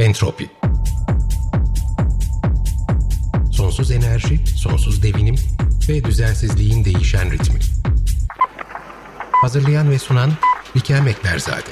Entropi 0.00 0.50
Sonsuz 3.52 3.90
enerji, 3.90 4.46
sonsuz 4.46 5.02
devinim 5.02 5.34
ve 5.88 6.04
düzensizliğin 6.04 6.84
değişen 6.84 7.30
ritmi. 7.30 7.58
Hazırlayan 9.32 9.90
ve 9.90 9.98
sunan 9.98 10.30
Bikem 10.74 11.08
Ekberzade. 11.08 11.70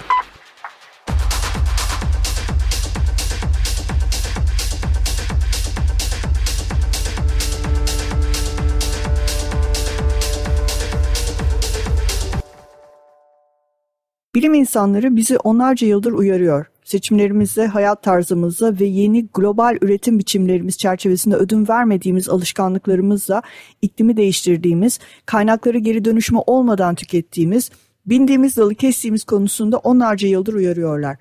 Bilim 14.35 14.55
insanları 14.55 15.16
bizi 15.16 15.38
onlarca 15.38 15.87
yıldır 15.87 16.13
uyarıyor. 16.13 16.66
Seçimlerimizde, 16.88 17.66
hayat 17.66 18.02
tarzımızda 18.02 18.80
ve 18.80 18.84
yeni 18.84 19.27
global 19.34 19.77
üretim 19.80 20.19
biçimlerimiz 20.19 20.79
çerçevesinde 20.79 21.37
ödün 21.37 21.69
vermediğimiz 21.69 22.29
alışkanlıklarımızla 22.29 23.42
iklimi 23.83 24.16
değiştirdiğimiz, 24.16 24.98
kaynakları 25.27 25.79
geri 25.79 26.05
dönüşümü 26.05 26.41
olmadan 26.46 26.95
tükettiğimiz, 26.95 27.70
bindiğimiz 28.06 28.56
dalı 28.56 28.74
kestiğimiz 28.74 29.24
konusunda 29.24 29.79
onlarca 29.79 30.29
yıldır 30.29 30.55
uyarıyorlar. 30.55 31.16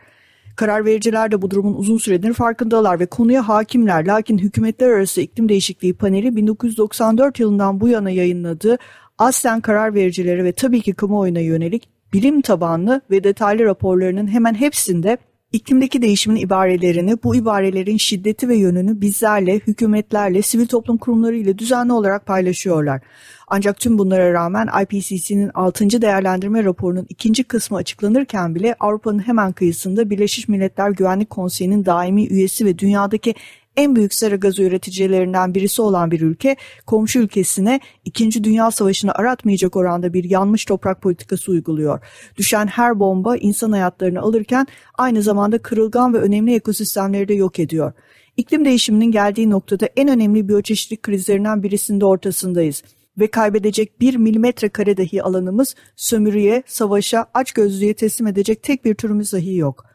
Karar 0.56 0.86
vericiler 0.86 1.32
de 1.32 1.42
bu 1.42 1.52
durumun 1.52 1.74
uzun 1.74 1.98
süredir 1.98 2.34
farkındalar 2.34 3.00
ve 3.00 3.06
konuya 3.06 3.48
hakimler. 3.48 4.06
Lakin 4.06 4.38
Hükümetler 4.38 4.90
Arası 4.90 5.22
İklim 5.22 5.50
Değişikliği 5.50 5.94
Paneli 5.94 6.36
1994 6.36 7.40
yılından 7.40 7.80
bu 7.80 7.88
yana 7.88 8.10
yayınladığı 8.10 8.78
aslen 9.18 9.62
karar 9.62 9.94
vericilere 9.94 10.44
ve 10.44 10.52
tabii 10.52 10.82
ki 10.82 10.94
kamuoyuna 10.94 11.40
yönelik 11.40 11.90
bilim 12.14 12.42
tabanlı 12.42 13.02
ve 13.12 13.24
detaylı 13.24 13.66
raporlarının 13.66 14.28
hemen 14.28 14.54
hepsinde 14.54 15.18
iklimdeki 15.58 16.02
değişimin 16.02 16.36
ibarelerini, 16.36 17.24
bu 17.24 17.36
ibarelerin 17.36 17.98
şiddeti 17.98 18.50
ve 18.50 18.56
yönünü 18.56 19.02
bizlerle, 19.02 19.56
hükümetlerle, 19.56 20.42
sivil 20.42 20.68
toplum 20.68 20.98
kurumları 20.98 21.36
ile 21.36 21.58
düzenli 21.58 21.94
olarak 21.94 22.26
paylaşıyorlar. 22.26 23.02
Ancak 23.48 23.80
tüm 23.80 23.98
bunlara 23.98 24.34
rağmen 24.34 24.68
IPCC'nin 24.84 25.52
6. 25.54 26.02
değerlendirme 26.02 26.64
raporunun 26.64 27.06
ikinci 27.10 27.44
kısmı 27.44 27.78
açıklanırken 27.78 28.56
bile 28.56 28.76
Avrupa'nın 28.80 29.28
hemen 29.28 29.52
kıyısında 29.52 30.10
Birleşmiş 30.10 30.48
Milletler 30.48 30.90
Güvenlik 30.90 31.30
Konseyi'nin 31.30 31.86
daimi 31.86 32.28
üyesi 32.28 32.66
ve 32.66 32.80
dünyadaki 32.80 33.36
en 33.78 33.96
büyük 33.96 34.14
sera 34.14 34.36
gazı 34.36 34.64
üreticilerinden 34.64 35.56
birisi 35.56 35.82
olan 35.82 36.12
bir 36.12 36.22
ülke 36.22 36.56
komşu 36.86 37.20
ülkesine 37.20 37.80
2. 38.06 38.44
Dünya 38.44 38.72
Savaşı'nı 38.72 39.12
aratmayacak 39.12 39.76
oranda 39.76 40.14
bir 40.14 40.24
yanmış 40.24 40.66
toprak 40.66 41.02
politikası 41.02 41.52
uyguluyor. 41.52 42.00
Düşen 42.38 42.68
her 42.68 43.00
bomba 43.00 43.38
insan 43.38 43.72
hayatlarını 43.72 44.22
alırken 44.22 44.68
aynı 44.98 45.22
zamanda 45.22 45.58
kırılgan 45.58 46.14
ve 46.14 46.18
önemli 46.18 46.56
ekosistemleri 46.56 47.28
de 47.28 47.34
yok 47.34 47.60
ediyor. 47.60 47.94
İklim 48.38 48.66
değişiminin 48.66 49.12
geldiği 49.12 49.50
noktada 49.50 49.90
en 49.96 50.08
önemli 50.08 50.48
biyoçeşitlik 50.48 51.04
krizlerinden 51.04 51.64
birisinde 51.64 52.06
ortasındayız 52.06 52.84
ve 53.20 53.28
kaybedecek 53.28 54.02
bir 54.02 54.16
milimetre 54.16 54.70
kare 54.70 54.98
dahi 54.98 55.24
alanımız 55.24 55.76
sömürüye, 55.96 56.64
savaşa, 56.66 57.26
açgözlüğe 57.34 57.94
teslim 57.94 58.28
edecek 58.28 58.64
tek 58.64 58.86
bir 58.86 58.96
türümüz 58.96 59.34
dahi 59.34 59.56
yok. 59.56 59.86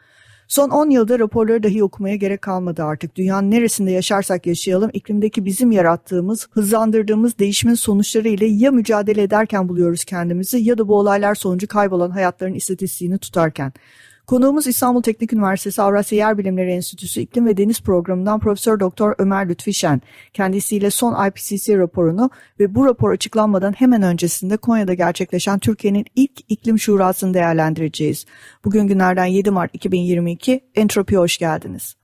Son 0.53 0.71
10 0.71 0.91
yılda 0.91 1.19
raporları 1.19 1.63
dahi 1.63 1.85
okumaya 1.85 2.17
gerek 2.17 2.43
kalmadı 2.43 2.85
artık. 2.85 3.17
Dünyanın 3.17 3.51
neresinde 3.51 3.91
yaşarsak 3.91 4.47
yaşayalım 4.47 4.91
iklimdeki 4.93 5.45
bizim 5.45 5.73
yarattığımız, 5.73 6.49
hızlandırdığımız 6.51 7.39
değişimin 7.39 7.75
sonuçları 7.75 8.29
ile 8.29 8.47
ya 8.47 8.71
mücadele 8.71 9.23
ederken 9.23 9.69
buluyoruz 9.69 10.05
kendimizi 10.05 10.59
ya 10.59 10.79
da 10.79 10.89
bu 10.89 10.99
olaylar 10.99 11.35
sonucu 11.35 11.69
kaybolan 11.69 12.11
hayatların 12.11 12.55
istatistiğini 12.55 13.19
tutarken. 13.19 13.73
Konuğumuz 14.27 14.67
İstanbul 14.67 15.03
Teknik 15.03 15.33
Üniversitesi 15.33 15.83
Avrasya 15.83 16.19
Yer 16.19 16.39
Bilimleri 16.39 16.71
Enstitüsü 16.71 17.21
İklim 17.21 17.47
ve 17.47 17.57
Deniz 17.57 17.81
Programı'ndan 17.81 18.41
Profesör 18.41 18.81
Doktor 18.81 19.15
Ömer 19.19 19.49
Lütfi 19.49 19.75
Şen. 19.75 20.01
Kendisiyle 20.33 20.91
son 20.91 21.29
IPCC 21.29 21.79
raporunu 21.79 22.31
ve 22.61 22.75
bu 22.75 22.87
rapor 22.87 23.13
açıklanmadan 23.13 23.73
hemen 23.73 24.03
öncesinde 24.03 24.57
Konya'da 24.57 24.95
gerçekleşen 24.95 25.59
Türkiye'nin 25.59 26.05
ilk 26.17 26.33
iklim 26.49 26.79
şurasını 26.79 27.35
değerlendireceğiz. 27.35 28.27
Bugün 28.65 28.87
günlerden 28.87 29.27
7 29.27 29.51
Mart 29.51 29.75
2022 29.75 30.61
Entropi'ye 30.75 31.21
hoş 31.21 31.39
geldiniz. 31.39 31.97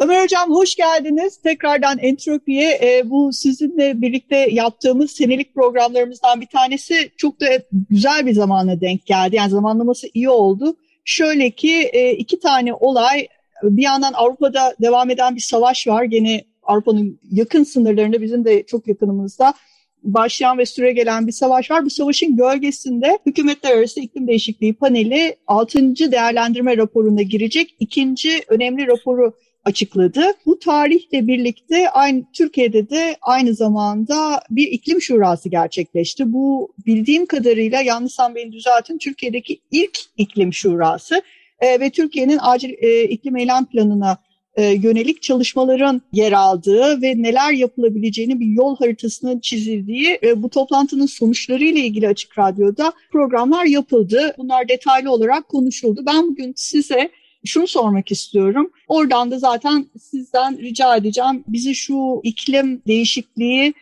Ömer 0.00 0.22
Hocam 0.22 0.50
hoş 0.50 0.74
geldiniz. 0.74 1.42
Tekrardan 1.42 1.98
Entropi'ye 1.98 2.80
e, 2.82 3.10
bu 3.10 3.32
sizinle 3.32 4.00
birlikte 4.00 4.36
yaptığımız 4.50 5.10
senelik 5.10 5.54
programlarımızdan 5.54 6.40
bir 6.40 6.46
tanesi 6.46 7.10
çok 7.16 7.40
da 7.40 7.46
güzel 7.90 8.26
bir 8.26 8.34
zamana 8.34 8.80
denk 8.80 9.06
geldi. 9.06 9.36
Yani 9.36 9.50
zamanlaması 9.50 10.06
iyi 10.14 10.28
oldu. 10.28 10.76
Şöyle 11.06 11.50
ki 11.50 11.90
e, 11.92 12.10
iki 12.10 12.40
tane 12.40 12.74
olay 12.74 13.28
bir 13.62 13.82
yandan 13.82 14.12
Avrupa'da 14.12 14.74
devam 14.82 15.10
eden 15.10 15.36
bir 15.36 15.40
savaş 15.40 15.86
var. 15.86 16.04
Gene 16.04 16.44
Avrupa'nın 16.62 17.20
yakın 17.30 17.64
sınırlarında 17.64 18.22
bizim 18.22 18.44
de 18.44 18.62
çok 18.66 18.88
yakınımızda 18.88 19.54
başlayan 20.02 20.58
ve 20.58 20.66
süre 20.66 20.92
gelen 20.92 21.26
bir 21.26 21.32
savaş 21.32 21.70
var. 21.70 21.84
Bu 21.84 21.90
savaşın 21.90 22.36
gölgesinde 22.36 23.18
Hükümetler 23.26 23.76
Arası 23.76 24.00
İklim 24.00 24.28
Değişikliği 24.28 24.74
Paneli 24.74 25.36
6. 25.46 26.12
değerlendirme 26.12 26.76
raporuna 26.76 27.22
girecek 27.22 27.76
ikinci 27.80 28.40
önemli 28.48 28.86
raporu 28.86 29.34
açıkladı. 29.66 30.22
Bu 30.46 30.58
tarihle 30.58 31.26
birlikte 31.26 31.90
aynı 31.90 32.24
Türkiye'de 32.32 32.90
de 32.90 33.16
aynı 33.22 33.54
zamanda 33.54 34.40
bir 34.50 34.66
iklim 34.66 35.02
şurası 35.02 35.48
gerçekleşti. 35.48 36.32
Bu 36.32 36.72
bildiğim 36.86 37.26
kadarıyla 37.26 37.82
yanlışsam 37.82 38.34
beni 38.34 38.52
düzeltin 38.52 38.98
Türkiye'deki 38.98 39.60
ilk 39.70 39.98
iklim 40.16 40.52
şurası 40.52 41.22
e, 41.60 41.80
ve 41.80 41.90
Türkiye'nin 41.90 42.38
acil 42.42 42.74
e, 42.78 43.04
iklim 43.04 43.36
eylem 43.36 43.64
planına 43.64 44.18
e, 44.56 44.64
yönelik 44.64 45.22
çalışmaların 45.22 46.02
yer 46.12 46.32
aldığı 46.32 47.02
ve 47.02 47.22
neler 47.22 47.52
yapılabileceğini 47.52 48.40
bir 48.40 48.46
yol 48.46 48.76
haritasının 48.76 49.40
çizildiği 49.40 50.18
e, 50.22 50.42
bu 50.42 50.48
toplantının 50.50 51.06
sonuçları 51.06 51.64
ile 51.64 51.80
ilgili 51.80 52.08
Açık 52.08 52.38
Radyo'da 52.38 52.92
programlar 53.12 53.64
yapıldı. 53.64 54.34
Bunlar 54.38 54.68
detaylı 54.68 55.10
olarak 55.10 55.48
konuşuldu. 55.48 56.02
Ben 56.06 56.28
bugün 56.28 56.52
size 56.56 57.10
şunu 57.46 57.66
sormak 57.66 58.12
istiyorum. 58.12 58.70
Oradan 58.88 59.30
da 59.30 59.38
zaten 59.38 59.86
sizden 60.00 60.58
rica 60.58 60.96
edeceğim. 60.96 61.44
Bizi 61.48 61.74
şu 61.74 62.20
iklim 62.22 62.82
değişikliği 62.86 63.74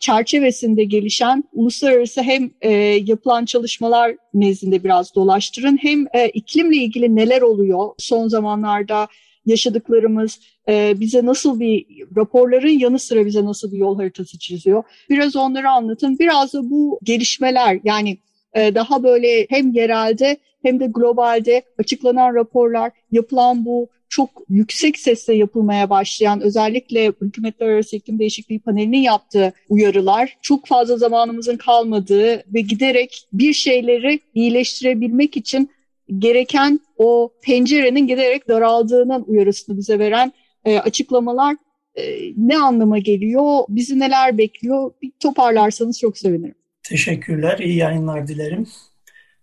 çerçevesinde 0.00 0.84
gelişen 0.84 1.44
uluslararası 1.52 2.22
hem 2.22 2.50
e, 2.60 2.70
yapılan 3.04 3.44
çalışmalar 3.44 4.16
nezdinde 4.34 4.84
biraz 4.84 5.14
dolaştırın 5.14 5.78
hem 5.82 6.06
e, 6.12 6.28
iklimle 6.28 6.76
ilgili 6.76 7.16
neler 7.16 7.42
oluyor 7.42 7.90
son 7.98 8.28
zamanlarda 8.28 9.08
yaşadıklarımız 9.46 10.40
e, 10.68 11.00
bize 11.00 11.26
nasıl 11.26 11.60
bir 11.60 11.86
raporların 12.16 12.78
yanı 12.78 12.98
sıra 12.98 13.26
bize 13.26 13.44
nasıl 13.44 13.72
bir 13.72 13.78
yol 13.78 13.96
haritası 13.96 14.38
çiziyor 14.38 14.82
biraz 15.10 15.36
onları 15.36 15.70
anlatın 15.70 16.18
biraz 16.18 16.54
da 16.54 16.70
bu 16.70 16.98
gelişmeler 17.02 17.80
yani 17.84 18.18
e, 18.54 18.74
daha 18.74 19.02
böyle 19.02 19.46
hem 19.50 19.72
yerelde 19.72 20.36
hem 20.66 20.80
de 20.80 20.86
globalde 20.86 21.62
açıklanan 21.78 22.34
raporlar, 22.34 22.92
yapılan 23.12 23.64
bu 23.64 23.88
çok 24.08 24.30
yüksek 24.48 24.98
sesle 24.98 25.34
yapılmaya 25.34 25.90
başlayan 25.90 26.40
özellikle 26.40 27.12
Hükümetler 27.20 27.68
Arası 27.68 27.96
İklim 27.96 28.18
Değişikliği 28.18 28.60
Paneli'nin 28.60 28.98
yaptığı 28.98 29.52
uyarılar 29.68 30.36
çok 30.42 30.66
fazla 30.66 30.96
zamanımızın 30.96 31.56
kalmadığı 31.56 32.42
ve 32.54 32.60
giderek 32.60 33.28
bir 33.32 33.52
şeyleri 33.52 34.20
iyileştirebilmek 34.34 35.36
için 35.36 35.70
gereken 36.18 36.80
o 36.98 37.32
pencerenin 37.42 38.06
giderek 38.06 38.48
daraldığının 38.48 39.24
uyarısını 39.26 39.78
bize 39.78 39.98
veren 39.98 40.32
e, 40.64 40.78
açıklamalar 40.78 41.56
e, 41.94 42.02
ne 42.36 42.58
anlama 42.58 42.98
geliyor, 42.98 43.64
bizi 43.68 43.98
neler 43.98 44.38
bekliyor 44.38 44.90
bir 45.02 45.12
toparlarsanız 45.20 45.98
çok 46.00 46.18
sevinirim. 46.18 46.54
Teşekkürler, 46.82 47.58
iyi 47.58 47.76
yayınlar 47.76 48.28
dilerim. 48.28 48.66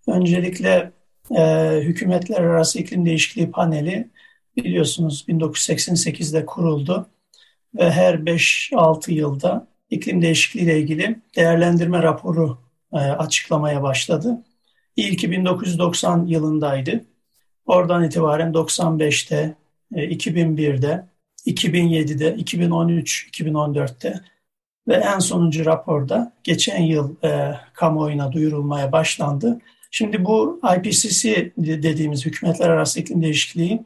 Öncelikle 0.07 0.91
e, 1.31 1.79
Hükümetler 1.81 2.41
Arası 2.41 2.79
İklim 2.79 3.05
Değişikliği 3.05 3.51
Paneli 3.51 4.09
biliyorsunuz 4.57 5.25
1988'de 5.27 6.45
kuruldu 6.45 7.09
ve 7.75 7.91
her 7.91 8.15
5-6 8.15 9.11
yılda 9.11 9.67
iklim 9.89 10.21
değişikliği 10.21 10.61
ile 10.61 10.79
ilgili 10.79 11.19
değerlendirme 11.35 12.03
raporu 12.03 12.57
e, 12.93 12.97
açıklamaya 12.97 13.83
başladı. 13.83 14.43
İlki 14.95 15.31
1990 15.31 16.25
yılındaydı. 16.25 17.05
Oradan 17.65 18.03
itibaren 18.03 18.53
95'te, 18.53 19.55
e, 19.95 20.03
2001'de, 20.09 21.07
2007'de, 21.45 22.35
2013, 22.35 23.29
2014'te 23.31 24.21
ve 24.87 24.93
en 24.93 25.19
sonuncu 25.19 25.65
raporda 25.65 26.33
geçen 26.43 26.81
yıl 26.81 27.15
e, 27.23 27.59
kamuoyuna 27.73 28.31
duyurulmaya 28.31 28.91
başlandı. 28.91 29.59
Şimdi 29.95 30.25
bu 30.25 30.61
IPCC 30.77 31.51
dediğimiz 31.57 32.25
Hükümetler 32.25 32.69
Arası 32.69 32.99
İklim 32.99 33.21
Değişikliği 33.21 33.85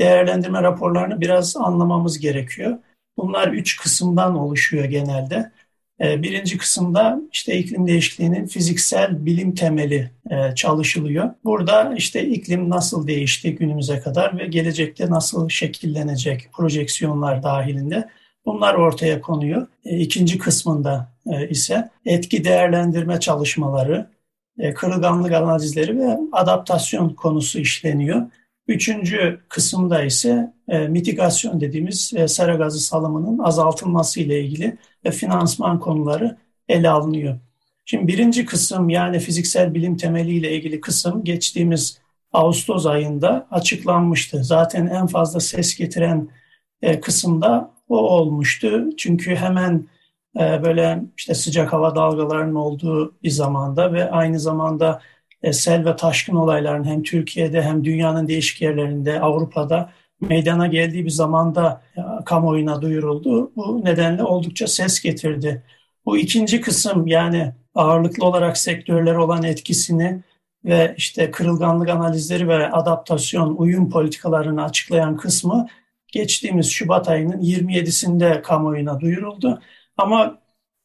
değerlendirme 0.00 0.62
raporlarını 0.62 1.20
biraz 1.20 1.56
anlamamız 1.56 2.18
gerekiyor. 2.18 2.78
Bunlar 3.16 3.48
üç 3.48 3.76
kısımdan 3.76 4.36
oluşuyor 4.36 4.84
genelde. 4.84 5.52
E, 6.00 6.22
birinci 6.22 6.58
kısımda 6.58 7.20
işte 7.32 7.58
iklim 7.58 7.86
değişikliğinin 7.86 8.46
fiziksel 8.46 9.26
bilim 9.26 9.54
temeli 9.54 10.10
e, 10.30 10.54
çalışılıyor. 10.54 11.30
Burada 11.44 11.94
işte 11.96 12.26
iklim 12.28 12.70
nasıl 12.70 13.06
değişti 13.06 13.54
günümüze 13.54 14.00
kadar 14.00 14.38
ve 14.38 14.46
gelecekte 14.46 15.10
nasıl 15.10 15.48
şekillenecek 15.48 16.48
projeksiyonlar 16.52 17.42
dahilinde 17.42 18.08
bunlar 18.46 18.74
ortaya 18.74 19.20
konuyor. 19.20 19.66
E, 19.84 19.98
ikinci 19.98 20.38
kısmında 20.38 21.16
ise 21.50 21.90
etki 22.04 22.44
değerlendirme 22.44 23.20
çalışmaları, 23.20 24.15
kırılganlık 24.74 25.32
analizleri 25.32 25.98
ve 25.98 26.18
adaptasyon 26.32 27.08
konusu 27.08 27.58
işleniyor. 27.58 28.22
Üçüncü 28.68 29.40
kısımda 29.48 30.02
ise 30.02 30.52
mitigasyon 30.88 31.60
dediğimiz 31.60 32.12
sera 32.26 32.54
gazı 32.54 32.80
salımının 32.80 33.38
azaltılması 33.38 34.20
ile 34.20 34.40
ilgili 34.40 34.76
ve 35.04 35.10
finansman 35.10 35.80
konuları 35.80 36.36
ele 36.68 36.90
alınıyor. 36.90 37.38
Şimdi 37.84 38.06
birinci 38.06 38.44
kısım 38.44 38.88
yani 38.88 39.18
fiziksel 39.18 39.74
bilim 39.74 39.96
temeliyle 39.96 40.56
ilgili 40.56 40.80
kısım 40.80 41.24
geçtiğimiz 41.24 41.98
Ağustos 42.32 42.86
ayında 42.86 43.46
açıklanmıştı. 43.50 44.44
Zaten 44.44 44.86
en 44.86 45.06
fazla 45.06 45.40
ses 45.40 45.76
getiren 45.76 46.28
e, 46.82 47.00
kısımda 47.00 47.70
o 47.88 47.98
olmuştu. 47.98 48.84
Çünkü 48.96 49.36
hemen 49.36 49.86
e, 50.40 50.62
böyle 50.64 51.02
işte 51.16 51.34
sıcak 51.34 51.72
hava 51.72 51.96
dalgalarının 51.96 52.54
olduğu 52.54 53.14
bir 53.22 53.30
zamanda 53.30 53.92
ve 53.92 54.10
aynı 54.10 54.40
zamanda 54.40 55.00
e, 55.42 55.52
sel 55.52 55.84
ve 55.84 55.96
taşkın 55.96 56.36
olayların 56.36 56.84
hem 56.84 57.02
Türkiye'de 57.02 57.62
hem 57.62 57.84
dünyanın 57.84 58.28
değişik 58.28 58.62
yerlerinde 58.62 59.20
Avrupa'da 59.20 59.90
meydana 60.20 60.66
geldiği 60.66 61.04
bir 61.04 61.10
zamanda 61.10 61.82
kamuoyuna 62.24 62.82
duyuruldu. 62.82 63.52
Bu 63.56 63.84
nedenle 63.84 64.22
oldukça 64.22 64.66
ses 64.66 65.00
getirdi. 65.00 65.62
Bu 66.06 66.18
ikinci 66.18 66.60
kısım 66.60 67.06
yani 67.06 67.52
ağırlıklı 67.74 68.26
olarak 68.26 68.58
sektörlere 68.58 69.18
olan 69.18 69.42
etkisini 69.42 70.22
ve 70.64 70.94
işte 70.96 71.30
kırılganlık 71.30 71.88
analizleri 71.88 72.48
ve 72.48 72.70
adaptasyon 72.70 73.56
uyum 73.56 73.90
politikalarını 73.90 74.64
açıklayan 74.64 75.16
kısmı 75.16 75.66
geçtiğimiz 76.12 76.70
Şubat 76.70 77.08
ayının 77.08 77.40
27'sinde 77.42 78.42
kamuoyuna 78.42 79.00
duyuruldu. 79.00 79.60
Ama 79.96 80.38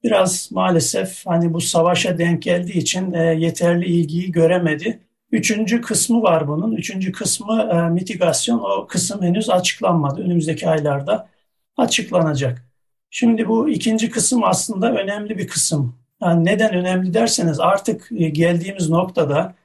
biraz 0.03 0.51
maalesef 0.51 1.25
hani 1.25 1.53
bu 1.53 1.61
savaşa 1.61 2.17
denk 2.17 2.41
geldiği 2.41 2.77
için 2.77 3.13
e, 3.13 3.23
yeterli 3.23 3.85
ilgiyi 3.85 4.31
göremedi. 4.31 4.99
Üçüncü 5.31 5.81
kısmı 5.81 6.21
var 6.21 6.47
bunun. 6.47 6.71
Üçüncü 6.71 7.11
kısmı 7.11 7.69
e, 7.73 7.89
mitigasyon. 7.89 8.59
O 8.59 8.87
kısım 8.87 9.21
henüz 9.21 9.49
açıklanmadı. 9.49 10.21
Önümüzdeki 10.21 10.69
aylarda 10.69 11.29
açıklanacak. 11.77 12.65
Şimdi 13.09 13.47
bu 13.47 13.69
ikinci 13.69 14.09
kısım 14.09 14.43
aslında 14.43 14.93
önemli 14.93 15.37
bir 15.37 15.47
kısım. 15.47 15.95
Yani 16.21 16.45
neden 16.45 16.73
önemli 16.73 17.13
derseniz 17.13 17.59
artık 17.59 18.09
e, 18.11 18.29
geldiğimiz 18.29 18.89
noktada 18.89 19.55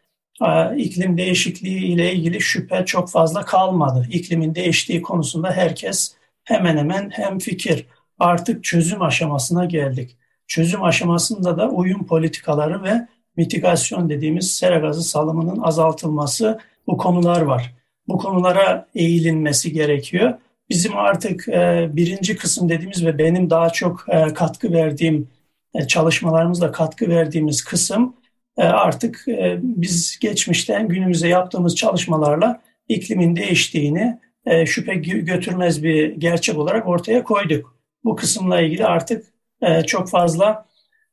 e, 0.42 0.76
iklim 0.76 1.18
değişikliği 1.18 1.84
ile 1.86 2.12
ilgili 2.12 2.40
şüphe 2.40 2.84
çok 2.84 3.10
fazla 3.10 3.44
kalmadı. 3.44 4.06
İklimin 4.10 4.54
değiştiği 4.54 5.02
konusunda 5.02 5.52
herkes 5.52 6.14
hemen 6.44 6.76
hemen 6.76 7.10
hem 7.10 7.38
fikir. 7.38 7.86
Artık 8.18 8.64
çözüm 8.64 9.02
aşamasına 9.02 9.64
geldik. 9.64 10.16
Çözüm 10.46 10.82
aşamasında 10.82 11.58
da 11.58 11.68
uyum 11.68 12.06
politikaları 12.06 12.82
ve 12.82 13.08
mitigasyon 13.36 14.08
dediğimiz 14.08 14.50
sera 14.50 14.78
gazı 14.78 15.02
salımının 15.02 15.62
azaltılması 15.62 16.58
bu 16.86 16.96
konular 16.96 17.40
var. 17.40 17.74
Bu 18.08 18.18
konulara 18.18 18.88
eğilinmesi 18.94 19.72
gerekiyor. 19.72 20.34
Bizim 20.70 20.96
artık 20.96 21.48
e, 21.48 21.88
birinci 21.92 22.36
kısım 22.36 22.68
dediğimiz 22.68 23.06
ve 23.06 23.18
benim 23.18 23.50
daha 23.50 23.70
çok 23.70 24.04
e, 24.08 24.34
katkı 24.34 24.72
verdiğim 24.72 25.28
e, 25.74 25.86
çalışmalarımızla 25.86 26.72
katkı 26.72 27.08
verdiğimiz 27.08 27.64
kısım 27.64 28.16
e, 28.56 28.62
artık 28.62 29.28
e, 29.28 29.58
biz 29.62 30.18
geçmişten 30.20 30.88
günümüze 30.88 31.28
yaptığımız 31.28 31.76
çalışmalarla 31.76 32.62
iklimin 32.88 33.36
değiştiğini 33.36 34.18
e, 34.46 34.66
şüphe 34.66 34.94
götürmez 34.94 35.82
bir 35.82 36.16
gerçek 36.16 36.58
olarak 36.58 36.88
ortaya 36.88 37.24
koyduk. 37.24 37.75
Bu 38.06 38.16
kısımla 38.16 38.60
ilgili 38.60 38.86
artık 38.86 39.26
e, 39.62 39.82
çok 39.82 40.10
fazla 40.10 40.66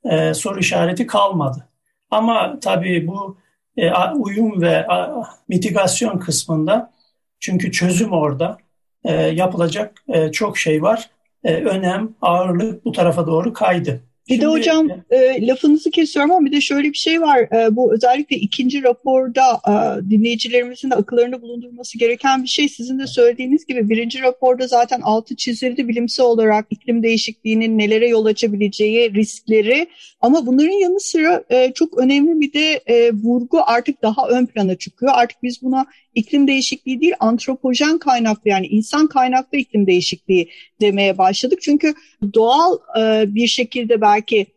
e, 0.06 0.34
soru 0.34 0.60
işareti 0.60 1.08
kalmadı. 1.08 1.70
Ama 2.12 2.60
tabii 2.60 3.08
bu 3.08 3.38
e, 3.78 3.92
uyum 4.16 4.62
ve 4.62 4.88
a, 4.88 5.24
mitigasyon 5.48 6.18
kısmında 6.20 6.94
çünkü 7.40 7.72
çözüm 7.72 8.12
orada 8.12 8.58
e, 9.04 9.14
yapılacak 9.14 10.04
e, 10.08 10.32
çok 10.32 10.58
şey 10.58 10.82
var. 10.82 11.10
E, 11.44 11.56
önem, 11.56 12.16
ağırlık 12.22 12.86
bu 12.86 12.92
tarafa 12.92 13.28
doğru 13.28 13.54
kaydı. 13.54 14.02
Bir 14.30 14.42
de 14.42 14.46
hocam 14.46 14.88
e, 15.10 15.48
lafınızı 15.48 15.92
kesiyorum 15.92 16.32
ama 16.32 16.46
bir 16.46 16.52
de 16.52 16.62
şöyle 16.62 16.88
bir 16.88 16.98
şey 16.98 17.22
var. 17.22 17.40
E, 17.40 17.76
bu 17.76 17.94
özellikle 17.94 18.36
ikinci 18.36 18.84
raporda 18.84 19.42
e, 19.68 20.10
dinleyicilerimizin 20.10 20.92
de 20.92 20.96
akıllarında 20.96 21.42
bulundurması 21.42 21.98
gereken 21.98 22.44
bir 22.44 22.48
şey. 22.48 22.70
Sizin 22.70 23.00
de 23.00 23.08
söylediğiniz 23.08 23.66
gibi 23.66 23.90
birinci 23.90 24.22
raporda 24.22 24.68
zaten 24.68 25.02
altı 25.02 25.36
çizildi 25.36 25.88
bilimsel 25.88 26.26
olarak 26.26 26.66
iklim 26.70 27.04
değişikliğinin 27.04 27.78
nelere 27.78 28.08
yol 28.08 28.26
açabileceği 28.26 29.14
riskleri. 29.14 29.88
Ama 30.22 30.46
bunların 30.46 30.80
yanı 30.80 31.00
sıra 31.00 31.44
e, 31.50 31.74
çok 31.74 31.98
önemli 31.98 32.42
bir 32.42 32.54
de 32.54 32.82
e, 32.86 33.12
vurgu 33.12 33.62
artık 33.66 34.02
daha 34.02 34.28
ön 34.28 34.46
plana 34.46 34.76
çıkıyor. 34.76 35.12
Artık 35.16 35.44
biz 35.44 35.62
buna 35.62 35.86
iklim 36.16 36.48
değişikliği 36.48 37.02
değil 37.02 37.14
antropojen 37.20 37.98
kaynaklı 37.98 38.50
yani 38.50 38.68
insan 38.68 39.08
kaynaklı 39.08 39.58
iklim 39.58 39.88
değişikliği 39.88 40.50
demeye 40.84 41.18
başladık. 41.18 41.60
Çünkü 41.62 41.94
doğal 42.34 42.78
e, 43.00 43.36
bir 43.36 43.48
şekilde 43.48 44.02
belki 44.02 44.48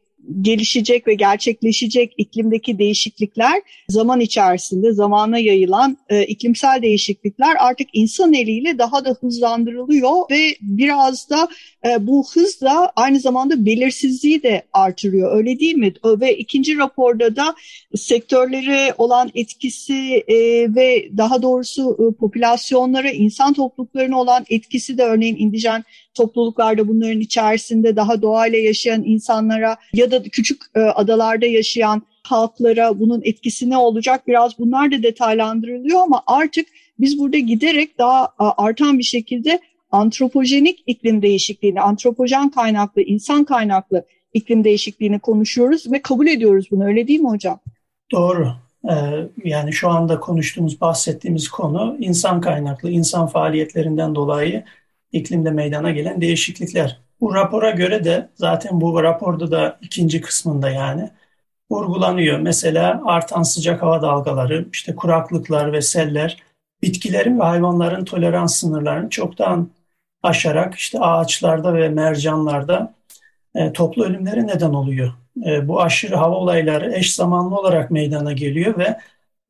gelişecek 0.40 1.06
ve 1.06 1.14
gerçekleşecek 1.14 2.14
iklimdeki 2.16 2.78
değişiklikler 2.78 3.62
zaman 3.88 4.20
içerisinde 4.20 4.92
zamana 4.92 5.38
yayılan 5.38 5.98
e, 6.08 6.24
iklimsel 6.24 6.82
değişiklikler 6.82 7.56
artık 7.60 7.88
insan 7.92 8.32
eliyle 8.32 8.78
daha 8.78 9.04
da 9.04 9.16
hızlandırılıyor 9.20 10.30
ve 10.30 10.56
biraz 10.60 11.30
da 11.30 11.48
e, 11.86 12.06
bu 12.06 12.26
hızla 12.34 12.92
aynı 12.96 13.20
zamanda 13.20 13.66
belirsizliği 13.66 14.42
de 14.42 14.62
artırıyor 14.72 15.36
öyle 15.36 15.58
değil 15.58 15.74
mi? 15.74 15.92
Ve 16.04 16.36
ikinci 16.36 16.78
raporda 16.78 17.36
da 17.36 17.54
sektörlere 17.96 18.94
olan 18.98 19.30
etkisi 19.34 20.24
e, 20.28 20.36
ve 20.74 21.08
daha 21.16 21.42
doğrusu 21.42 21.96
e, 22.00 22.16
popülasyonlara, 22.16 23.10
insan 23.10 23.52
topluluklarına 23.52 24.20
olan 24.20 24.44
etkisi 24.50 24.98
de 24.98 25.02
örneğin 25.02 25.36
indijen 25.36 25.84
topluluklarda 26.16 26.88
bunların 26.88 27.20
içerisinde 27.20 27.96
daha 27.96 28.22
doğayla 28.22 28.58
yaşayan 28.58 29.02
insanlara 29.04 29.76
ya 29.92 30.10
da 30.10 30.22
küçük 30.22 30.62
e, 30.74 30.80
adalarda 30.80 31.46
yaşayan 31.46 32.02
halklara 32.22 33.00
bunun 33.00 33.20
etkisi 33.24 33.70
ne 33.70 33.76
olacak 33.76 34.26
biraz 34.26 34.58
bunlar 34.58 34.92
da 34.92 35.02
detaylandırılıyor 35.02 36.00
ama 36.00 36.22
artık 36.26 36.66
biz 37.00 37.18
burada 37.18 37.38
giderek 37.38 37.98
daha 37.98 38.32
artan 38.38 38.98
bir 38.98 39.04
şekilde 39.04 39.60
antropojenik 39.90 40.82
iklim 40.86 41.22
değişikliğini, 41.22 41.80
antropojen 41.80 42.50
kaynaklı, 42.50 43.02
insan 43.02 43.44
kaynaklı 43.44 44.04
iklim 44.34 44.64
değişikliğini 44.64 45.18
konuşuyoruz 45.18 45.92
ve 45.92 46.02
kabul 46.02 46.26
ediyoruz 46.26 46.66
bunu 46.70 46.84
öyle 46.84 47.08
değil 47.08 47.20
mi 47.20 47.28
hocam? 47.28 47.60
Doğru. 48.12 48.52
Ee, 48.90 48.94
yani 49.44 49.72
şu 49.72 49.88
anda 49.88 50.20
konuştuğumuz, 50.20 50.80
bahsettiğimiz 50.80 51.48
konu 51.48 51.96
insan 52.00 52.40
kaynaklı, 52.40 52.90
insan 52.90 53.26
faaliyetlerinden 53.26 54.14
dolayı 54.14 54.64
iklimde 55.12 55.50
meydana 55.50 55.90
gelen 55.90 56.20
değişiklikler. 56.20 57.00
Bu 57.20 57.34
rapora 57.34 57.70
göre 57.70 58.04
de 58.04 58.28
zaten 58.34 58.80
bu 58.80 59.02
raporda 59.02 59.50
da 59.50 59.78
ikinci 59.82 60.20
kısmında 60.20 60.70
yani 60.70 61.10
vurgulanıyor. 61.70 62.38
Mesela 62.38 63.02
artan 63.04 63.42
sıcak 63.42 63.82
hava 63.82 64.02
dalgaları, 64.02 64.68
işte 64.72 64.96
kuraklıklar 64.96 65.72
ve 65.72 65.82
seller 65.82 66.42
bitkilerin 66.82 67.40
ve 67.40 67.44
hayvanların 67.44 68.04
tolerans 68.04 68.54
sınırlarını 68.54 69.10
çoktan 69.10 69.70
aşarak 70.22 70.74
işte 70.74 71.00
ağaçlarda 71.00 71.74
ve 71.74 71.88
mercanlarda 71.88 72.94
e, 73.54 73.72
toplu 73.72 74.04
ölümlere 74.04 74.46
neden 74.46 74.70
oluyor. 74.70 75.12
E, 75.46 75.68
bu 75.68 75.82
aşırı 75.82 76.16
hava 76.16 76.34
olayları 76.34 76.92
eş 76.92 77.14
zamanlı 77.14 77.56
olarak 77.56 77.90
meydana 77.90 78.32
geliyor 78.32 78.78
ve 78.78 78.98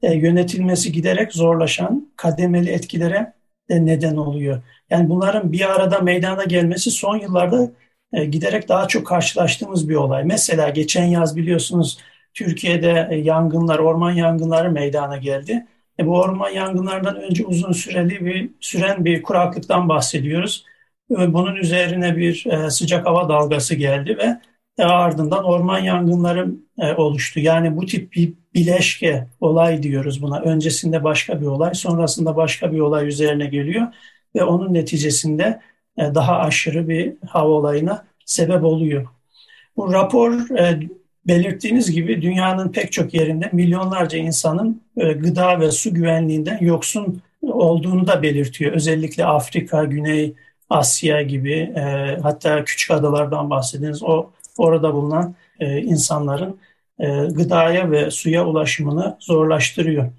e, 0.03 0.15
yönetilmesi 0.15 0.93
giderek 0.93 1.33
zorlaşan 1.33 2.13
kademeli 2.17 2.71
etkilere 2.71 3.33
de 3.71 3.87
neden 3.87 4.17
oluyor. 4.17 4.63
Yani 4.91 5.09
bunların 5.09 5.53
bir 5.53 5.75
arada 5.75 5.99
meydana 5.99 6.45
gelmesi 6.45 6.91
son 6.91 7.17
yıllarda 7.17 7.71
e, 8.13 8.25
giderek 8.25 8.69
daha 8.69 8.89
çok 8.89 9.07
karşılaştığımız 9.07 9.89
bir 9.89 9.95
olay. 9.95 10.25
Mesela 10.25 10.69
geçen 10.69 11.05
yaz 11.05 11.37
biliyorsunuz 11.37 11.99
Türkiye'de 12.35 13.09
e, 13.11 13.17
yangınlar, 13.17 13.79
orman 13.79 14.11
yangınları 14.13 14.71
meydana 14.71 15.17
geldi. 15.17 15.67
E, 16.01 16.07
bu 16.07 16.21
orman 16.21 16.51
yangınlarından 16.51 17.17
önce 17.17 17.47
uzun 17.47 17.73
süreli 17.73 18.27
bir 18.27 18.51
süren 18.61 19.05
bir 19.05 19.23
kuraklıktan 19.23 19.89
bahsediyoruz. 19.89 20.65
E, 21.11 21.33
bunun 21.35 21.57
üzerine 21.57 22.17
bir 22.17 22.47
sıcak 22.71 23.07
hava 23.07 23.29
dalgası 23.29 23.75
geldi 23.75 24.19
ve 24.19 24.37
ardından 24.85 25.45
orman 25.45 25.79
yangınları 25.79 26.49
oluştu. 26.97 27.41
Yani 27.41 27.77
bu 27.77 27.87
tip 27.87 28.13
bir 28.13 28.35
bileşke 28.55 29.29
olay 29.41 29.83
diyoruz 29.83 30.23
buna. 30.23 30.41
Öncesinde 30.41 31.05
başka 31.05 31.41
bir 31.41 31.47
olay, 31.47 31.75
sonrasında 31.75 32.37
başka 32.37 32.73
bir 32.73 32.81
olay 32.81 33.09
üzerine 33.09 33.47
geliyor 33.47 33.87
ve 34.37 34.45
onun 34.45 34.75
neticesinde 34.75 35.61
e, 35.99 36.15
daha 36.15 36.39
aşırı 36.39 36.89
bir 36.89 37.13
hava 37.27 37.49
olayına 37.49 38.05
sebep 38.25 38.65
oluyor. 38.65 39.07
Bu 39.77 39.93
rapor 39.93 40.59
e, 40.59 40.81
belirttiğiniz 41.27 41.91
gibi 41.91 42.23
dünyanın 42.23 42.69
pek 42.73 42.93
çok 42.93 43.15
yerinde 43.15 43.51
milyonlarca 43.53 44.19
insanın 44.19 44.83
e, 44.97 45.13
gıda 45.13 45.61
ve 45.61 45.71
su 45.71 45.95
güvenliğinden 45.95 46.59
yoksun 46.61 47.23
olduğunu 47.43 48.07
da 48.07 48.23
belirtiyor. 48.23 48.73
Özellikle 48.73 49.25
Afrika, 49.25 49.85
Güney 49.85 50.35
Asya 50.71 51.23
gibi 51.23 51.73
hatta 52.23 52.65
küçük 52.65 52.91
adalardan 52.91 53.51
bahsediniz. 53.51 54.03
O 54.03 54.31
orada 54.59 54.95
bulunan 54.95 55.35
insanların 55.61 56.59
gıdaya 57.31 57.91
ve 57.91 58.11
suya 58.11 58.47
ulaşımını 58.47 59.17
zorlaştırıyor. 59.21 60.13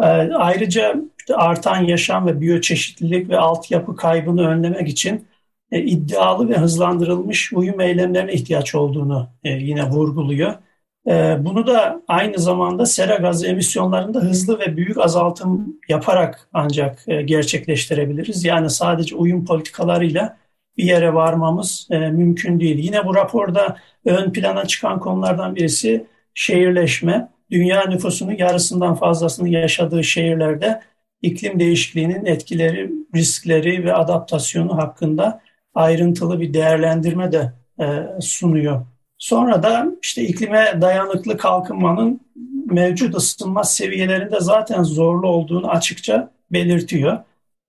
E, 0.00 0.04
ayrıca 0.34 0.96
artan 1.34 1.82
yaşam 1.84 2.26
ve 2.26 2.40
biyoçeşitlilik 2.40 3.28
ve 3.30 3.38
altyapı 3.38 3.96
kaybını 3.96 4.48
önlemek 4.48 4.88
için 4.88 5.26
e, 5.72 5.80
iddialı 5.82 6.48
ve 6.48 6.56
hızlandırılmış 6.56 7.52
uyum 7.52 7.80
eylemlerine 7.80 8.32
ihtiyaç 8.32 8.74
olduğunu 8.74 9.28
e, 9.44 9.50
yine 9.50 9.90
vurguluyor. 9.90 10.54
E, 11.08 11.36
bunu 11.40 11.66
da 11.66 12.02
aynı 12.08 12.38
zamanda 12.38 12.86
sera 12.86 13.16
gazı 13.16 13.46
emisyonlarında 13.46 14.20
hızlı 14.20 14.58
ve 14.60 14.76
büyük 14.76 14.98
azaltım 14.98 15.78
yaparak 15.88 16.48
ancak 16.52 17.04
e, 17.08 17.22
gerçekleştirebiliriz. 17.22 18.44
Yani 18.44 18.70
sadece 18.70 19.16
uyum 19.16 19.44
politikalarıyla 19.44 20.36
bir 20.76 20.84
yere 20.84 21.14
varmamız 21.14 21.88
mümkün 21.90 22.60
değil. 22.60 22.78
Yine 22.78 23.06
bu 23.06 23.14
raporda 23.14 23.76
ön 24.04 24.32
plana 24.32 24.66
çıkan 24.66 25.00
konulardan 25.00 25.56
birisi 25.56 26.06
şehirleşme. 26.34 27.28
Dünya 27.50 27.84
nüfusunun 27.84 28.36
yarısından 28.36 28.94
fazlasını 28.94 29.48
yaşadığı 29.48 30.04
şehirlerde 30.04 30.82
iklim 31.22 31.60
değişikliğinin 31.60 32.24
etkileri, 32.24 32.90
riskleri 33.14 33.84
ve 33.84 33.94
adaptasyonu 33.94 34.76
hakkında 34.76 35.40
ayrıntılı 35.74 36.40
bir 36.40 36.54
değerlendirme 36.54 37.32
de 37.32 37.52
e, 37.80 37.84
sunuyor. 38.20 38.86
Sonra 39.18 39.62
da 39.62 39.86
işte 40.02 40.22
iklime 40.22 40.78
dayanıklı 40.80 41.36
kalkınmanın 41.36 42.20
mevcut 42.66 43.14
ısınma 43.14 43.64
seviyelerinde 43.64 44.40
zaten 44.40 44.82
zorlu 44.82 45.28
olduğunu 45.28 45.68
açıkça 45.68 46.30
belirtiyor. 46.50 47.18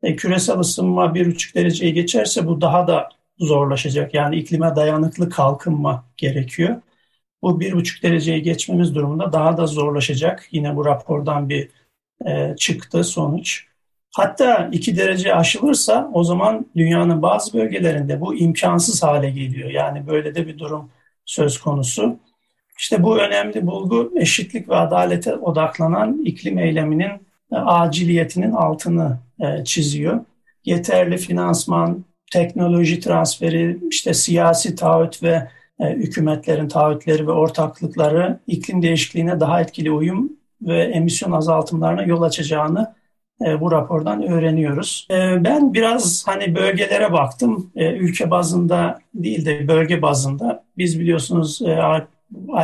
E, 0.04 0.16
küresel 0.16 0.60
ısınma 0.60 1.06
1,5 1.06 1.56
dereceyi 1.56 1.94
geçerse 1.94 2.48
bu 2.48 2.62
daha 2.62 2.88
da 2.88 3.10
zorlaşacak. 3.40 4.14
Yani 4.14 4.36
iklime 4.36 4.76
dayanıklı 4.76 5.30
kalkınma 5.30 6.06
gerekiyor. 6.18 6.76
Bu 7.42 7.62
1,5 7.62 8.04
dereceyi 8.04 8.42
geçmemiz 8.42 8.96
durumunda 8.96 9.34
daha 9.34 9.58
da 9.58 9.68
zorlaşacak. 9.68 10.48
Yine 10.52 10.76
bu 10.76 10.86
rapordan 10.86 11.50
bir 11.50 11.70
e, 12.26 12.56
çıktı 12.58 13.04
sonuç. 13.04 13.66
Hatta 14.16 14.70
2 14.72 14.98
derece 14.98 15.36
aşılırsa 15.36 16.12
o 16.14 16.24
zaman 16.24 16.66
dünyanın 16.76 17.22
bazı 17.22 17.54
bölgelerinde 17.54 18.22
bu 18.22 18.36
imkansız 18.36 19.04
hale 19.04 19.30
geliyor. 19.30 19.70
Yani 19.70 20.08
böyle 20.08 20.36
de 20.36 20.48
bir 20.48 20.60
durum 20.60 20.90
söz 21.26 21.60
konusu. 21.60 22.20
İşte 22.80 23.04
bu 23.04 23.20
önemli 23.20 23.68
bulgu 23.68 24.14
eşitlik 24.16 24.70
ve 24.70 24.76
adalete 24.76 25.36
odaklanan 25.36 26.26
iklim 26.26 26.58
eyleminin 26.58 27.12
e, 27.52 27.56
aciliyetinin 27.56 28.52
altını 28.52 29.18
e, 29.40 29.64
çiziyor. 29.64 30.26
Yeterli 30.66 31.18
finansman, 31.18 32.06
teknoloji 32.32 33.00
transferi, 33.00 33.80
işte 33.90 34.14
siyasi 34.14 34.76
taahhüt 34.76 35.24
ve 35.24 35.48
hükümetlerin 35.80 36.68
taahhütleri 36.68 37.28
ve 37.28 37.32
ortaklıkları 37.32 38.40
iklim 38.48 38.82
değişikliğine 38.82 39.40
daha 39.40 39.62
etkili 39.62 39.92
uyum 39.92 40.32
ve 40.62 40.84
emisyon 40.84 41.32
azaltımlarına 41.32 42.04
yol 42.04 42.22
açacağını 42.22 42.96
e, 43.46 43.62
bu 43.62 43.72
rapordan 43.72 44.24
öğreniyoruz. 44.24 45.08
E, 45.12 45.44
ben 45.44 45.74
biraz 45.74 46.24
hani 46.28 46.56
bölgelere 46.56 47.14
baktım. 47.14 47.72
E, 47.76 47.94
ülke 47.94 48.32
bazında 48.32 49.00
değil 49.14 49.46
de 49.46 49.68
bölge 49.68 50.02
bazında. 50.02 50.64
Biz 50.78 51.00
biliyorsunuz 51.00 51.62
e, 51.62 51.80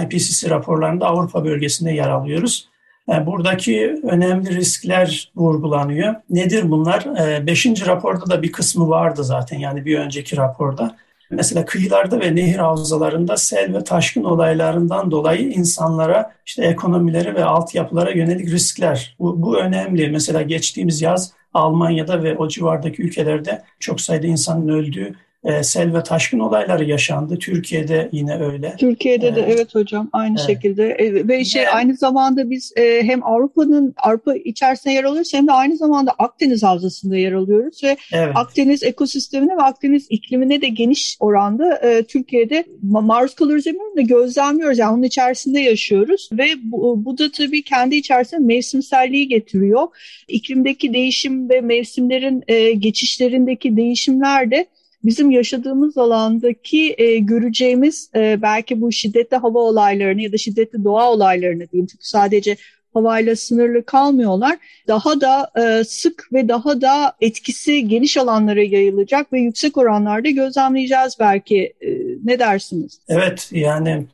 IPCC 0.03 0.49
raporlarında 0.49 1.07
Avrupa 1.07 1.45
bölgesinde 1.45 1.91
yer 1.91 2.09
alıyoruz. 2.09 2.69
E, 3.09 3.25
buradaki 3.25 3.99
önemli 4.03 4.55
riskler 4.55 5.31
vurgulanıyor. 5.35 6.15
Nedir 6.29 6.71
bunlar? 6.71 7.27
E, 7.27 7.47
beşinci 7.47 7.85
raporda 7.87 8.29
da 8.29 8.41
bir 8.41 8.51
kısmı 8.51 8.89
vardı 8.89 9.23
zaten 9.23 9.59
yani 9.59 9.85
bir 9.85 9.99
önceki 9.99 10.37
raporda. 10.37 10.95
Mesela 11.29 11.65
kıyılarda 11.65 12.19
ve 12.19 12.35
nehir 12.35 12.59
havzalarında 12.59 13.37
sel 13.37 13.73
ve 13.73 13.83
taşkın 13.83 14.23
olaylarından 14.23 15.11
dolayı 15.11 15.51
insanlara, 15.51 16.31
işte 16.45 16.65
ekonomilere 16.65 17.35
ve 17.35 17.45
altyapılara 17.45 18.11
yönelik 18.11 18.51
riskler. 18.51 19.15
Bu, 19.19 19.41
bu 19.41 19.57
önemli. 19.57 20.09
Mesela 20.09 20.41
geçtiğimiz 20.41 21.01
yaz 21.01 21.33
Almanya'da 21.53 22.23
ve 22.23 22.37
o 22.37 22.47
civardaki 22.47 23.01
ülkelerde 23.01 23.63
çok 23.79 24.01
sayıda 24.01 24.27
insanın 24.27 24.67
öldüğü 24.67 25.15
e, 25.43 25.63
sel 25.63 25.93
ve 25.93 26.03
taşkın 26.03 26.39
olayları 26.39 26.83
yaşandı. 26.83 27.39
Türkiye'de 27.39 28.09
yine 28.11 28.43
öyle. 28.43 28.75
Türkiye'de 28.79 29.35
de 29.35 29.41
ee, 29.41 29.53
evet 29.53 29.75
hocam 29.75 30.09
aynı 30.13 30.35
evet. 30.39 30.47
şekilde 30.47 30.89
e, 30.89 31.27
ve 31.27 31.45
şey 31.45 31.63
yani, 31.63 31.73
aynı 31.73 31.95
zamanda 31.95 32.49
biz 32.49 32.73
e, 32.77 33.03
hem 33.03 33.23
Avrupa'nın 33.23 33.93
Avrupa 33.97 34.35
içerisinde 34.35 34.93
yer 34.93 35.03
alıyoruz 35.03 35.33
hem 35.33 35.47
de 35.47 35.51
aynı 35.51 35.77
zamanda 35.77 36.11
Akdeniz 36.11 36.63
havzasında 36.63 37.17
yer 37.17 37.31
alıyoruz 37.31 37.83
ve 37.83 37.97
evet. 38.13 38.35
Akdeniz 38.35 38.83
ekosistemine 38.83 39.57
ve 39.57 39.61
Akdeniz 39.61 40.07
iklimine 40.09 40.61
de 40.61 40.67
geniş 40.67 41.17
oranda 41.19 41.75
e, 41.75 42.03
Türkiye'de 42.03 42.65
maruz 42.81 43.35
kalıyoruz 43.35 43.65
demiyorum 43.65 43.97
da 43.97 44.01
gözlemliyoruz. 44.01 44.77
Yani 44.77 44.93
onun 44.93 45.03
içerisinde 45.03 45.59
yaşıyoruz 45.59 46.29
ve 46.31 46.47
bu, 46.63 47.05
bu 47.05 47.17
da 47.17 47.31
tabii 47.31 47.63
kendi 47.63 47.95
içerisinde 47.95 48.41
mevsimselliği 48.41 49.27
getiriyor. 49.27 49.87
İklimdeki 50.27 50.93
değişim 50.93 51.49
ve 51.49 51.61
mevsimlerin 51.61 52.43
e, 52.47 52.71
geçişlerindeki 52.71 53.77
değişimler 53.77 54.51
de 54.51 54.67
bizim 55.05 55.31
yaşadığımız 55.31 55.97
alandaki 55.97 56.95
e, 56.97 57.19
göreceğimiz 57.19 58.09
e, 58.15 58.41
belki 58.41 58.81
bu 58.81 58.91
şiddetli 58.91 59.37
hava 59.37 59.59
olaylarını 59.59 60.21
ya 60.21 60.31
da 60.31 60.37
şiddetli 60.37 60.83
doğa 60.83 61.11
olaylarını 61.11 61.71
diyeyim 61.71 61.87
çünkü 61.87 62.07
sadece 62.07 62.57
havayla 62.93 63.35
sınırlı 63.35 63.85
kalmıyorlar. 63.85 64.57
Daha 64.87 65.21
da 65.21 65.51
e, 65.55 65.83
sık 65.83 66.29
ve 66.33 66.47
daha 66.47 66.81
da 66.81 67.13
etkisi 67.21 67.87
geniş 67.87 68.17
alanlara 68.17 68.63
yayılacak 68.63 69.33
ve 69.33 69.39
yüksek 69.39 69.77
oranlarda 69.77 70.29
gözlemleyeceğiz 70.29 71.17
belki. 71.19 71.73
E, 71.81 71.89
ne 72.23 72.39
dersiniz? 72.39 72.99
Evet 73.07 73.49
yani 73.51 74.05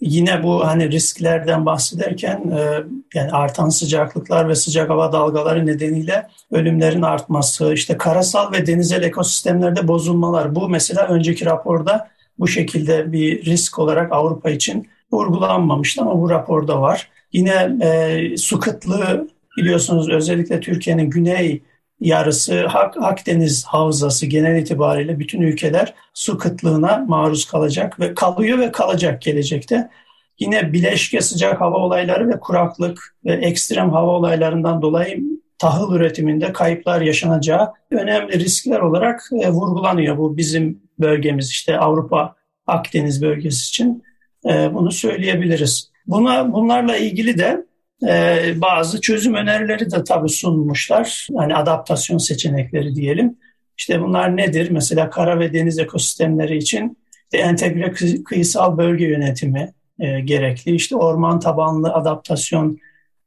Yine 0.00 0.42
bu 0.42 0.66
hani 0.66 0.90
risklerden 0.90 1.66
bahsederken 1.66 2.50
e, 2.50 2.84
yani 3.14 3.30
artan 3.30 3.68
sıcaklıklar 3.68 4.48
ve 4.48 4.54
sıcak 4.54 4.90
hava 4.90 5.12
dalgaları 5.12 5.66
nedeniyle 5.66 6.28
ölümlerin 6.52 7.02
artması, 7.02 7.72
işte 7.72 7.96
karasal 7.96 8.52
ve 8.52 8.66
denizel 8.66 9.02
ekosistemlerde 9.02 9.88
bozulmalar. 9.88 10.54
Bu 10.54 10.68
mesela 10.68 11.06
önceki 11.06 11.46
raporda 11.46 12.08
bu 12.38 12.48
şekilde 12.48 13.12
bir 13.12 13.44
risk 13.44 13.78
olarak 13.78 14.12
Avrupa 14.12 14.50
için 14.50 14.88
vurgulanmamıştı 15.12 16.02
ama 16.02 16.20
bu 16.20 16.30
raporda 16.30 16.80
var. 16.80 17.08
Yine 17.32 17.76
e, 17.82 18.36
su 18.36 18.60
kıtlığı 18.60 19.28
biliyorsunuz 19.56 20.08
özellikle 20.10 20.60
Türkiye'nin 20.60 21.10
güney 21.10 21.62
yarısı 22.00 22.66
Akdeniz 23.00 23.64
havzası 23.64 24.26
genel 24.26 24.62
itibariyle 24.62 25.18
bütün 25.18 25.40
ülkeler 25.40 25.94
su 26.14 26.38
kıtlığına 26.38 27.04
maruz 27.08 27.44
kalacak 27.44 28.00
ve 28.00 28.14
kalıyor 28.14 28.58
ve 28.58 28.72
kalacak 28.72 29.22
gelecekte. 29.22 29.90
Yine 30.38 30.72
bileşke 30.72 31.20
sıcak 31.20 31.60
hava 31.60 31.76
olayları 31.76 32.28
ve 32.28 32.40
kuraklık 32.40 33.16
ve 33.24 33.32
ekstrem 33.32 33.90
hava 33.90 34.10
olaylarından 34.10 34.82
dolayı 34.82 35.22
tahıl 35.58 35.94
üretiminde 35.94 36.52
kayıplar 36.52 37.00
yaşanacağı 37.00 37.72
önemli 37.90 38.38
riskler 38.38 38.80
olarak 38.80 39.30
e, 39.40 39.50
vurgulanıyor. 39.50 40.18
Bu 40.18 40.36
bizim 40.36 40.82
bölgemiz 40.98 41.50
işte 41.50 41.78
Avrupa 41.78 42.34
Akdeniz 42.66 43.22
bölgesi 43.22 43.68
için 43.68 44.02
e, 44.48 44.74
bunu 44.74 44.92
söyleyebiliriz. 44.92 45.90
Buna 46.06 46.52
bunlarla 46.52 46.96
ilgili 46.96 47.38
de 47.38 47.65
ee, 48.02 48.54
bazı 48.56 49.00
çözüm 49.00 49.34
önerileri 49.34 49.90
de 49.90 50.04
tabii 50.04 50.28
sunmuşlar. 50.28 51.28
Hani 51.36 51.54
adaptasyon 51.54 52.18
seçenekleri 52.18 52.94
diyelim. 52.94 53.36
İşte 53.78 54.02
bunlar 54.02 54.36
nedir? 54.36 54.70
Mesela 54.70 55.10
kara 55.10 55.38
ve 55.38 55.52
deniz 55.52 55.78
ekosistemleri 55.78 56.56
için 56.56 56.98
işte 57.24 57.38
entegre 57.38 57.92
kıyısal 58.24 58.78
bölge 58.78 59.06
yönetimi 59.06 59.72
e, 60.00 60.20
gerekli. 60.20 60.74
İşte 60.74 60.96
orman 60.96 61.40
tabanlı 61.40 61.92
adaptasyon 61.94 62.78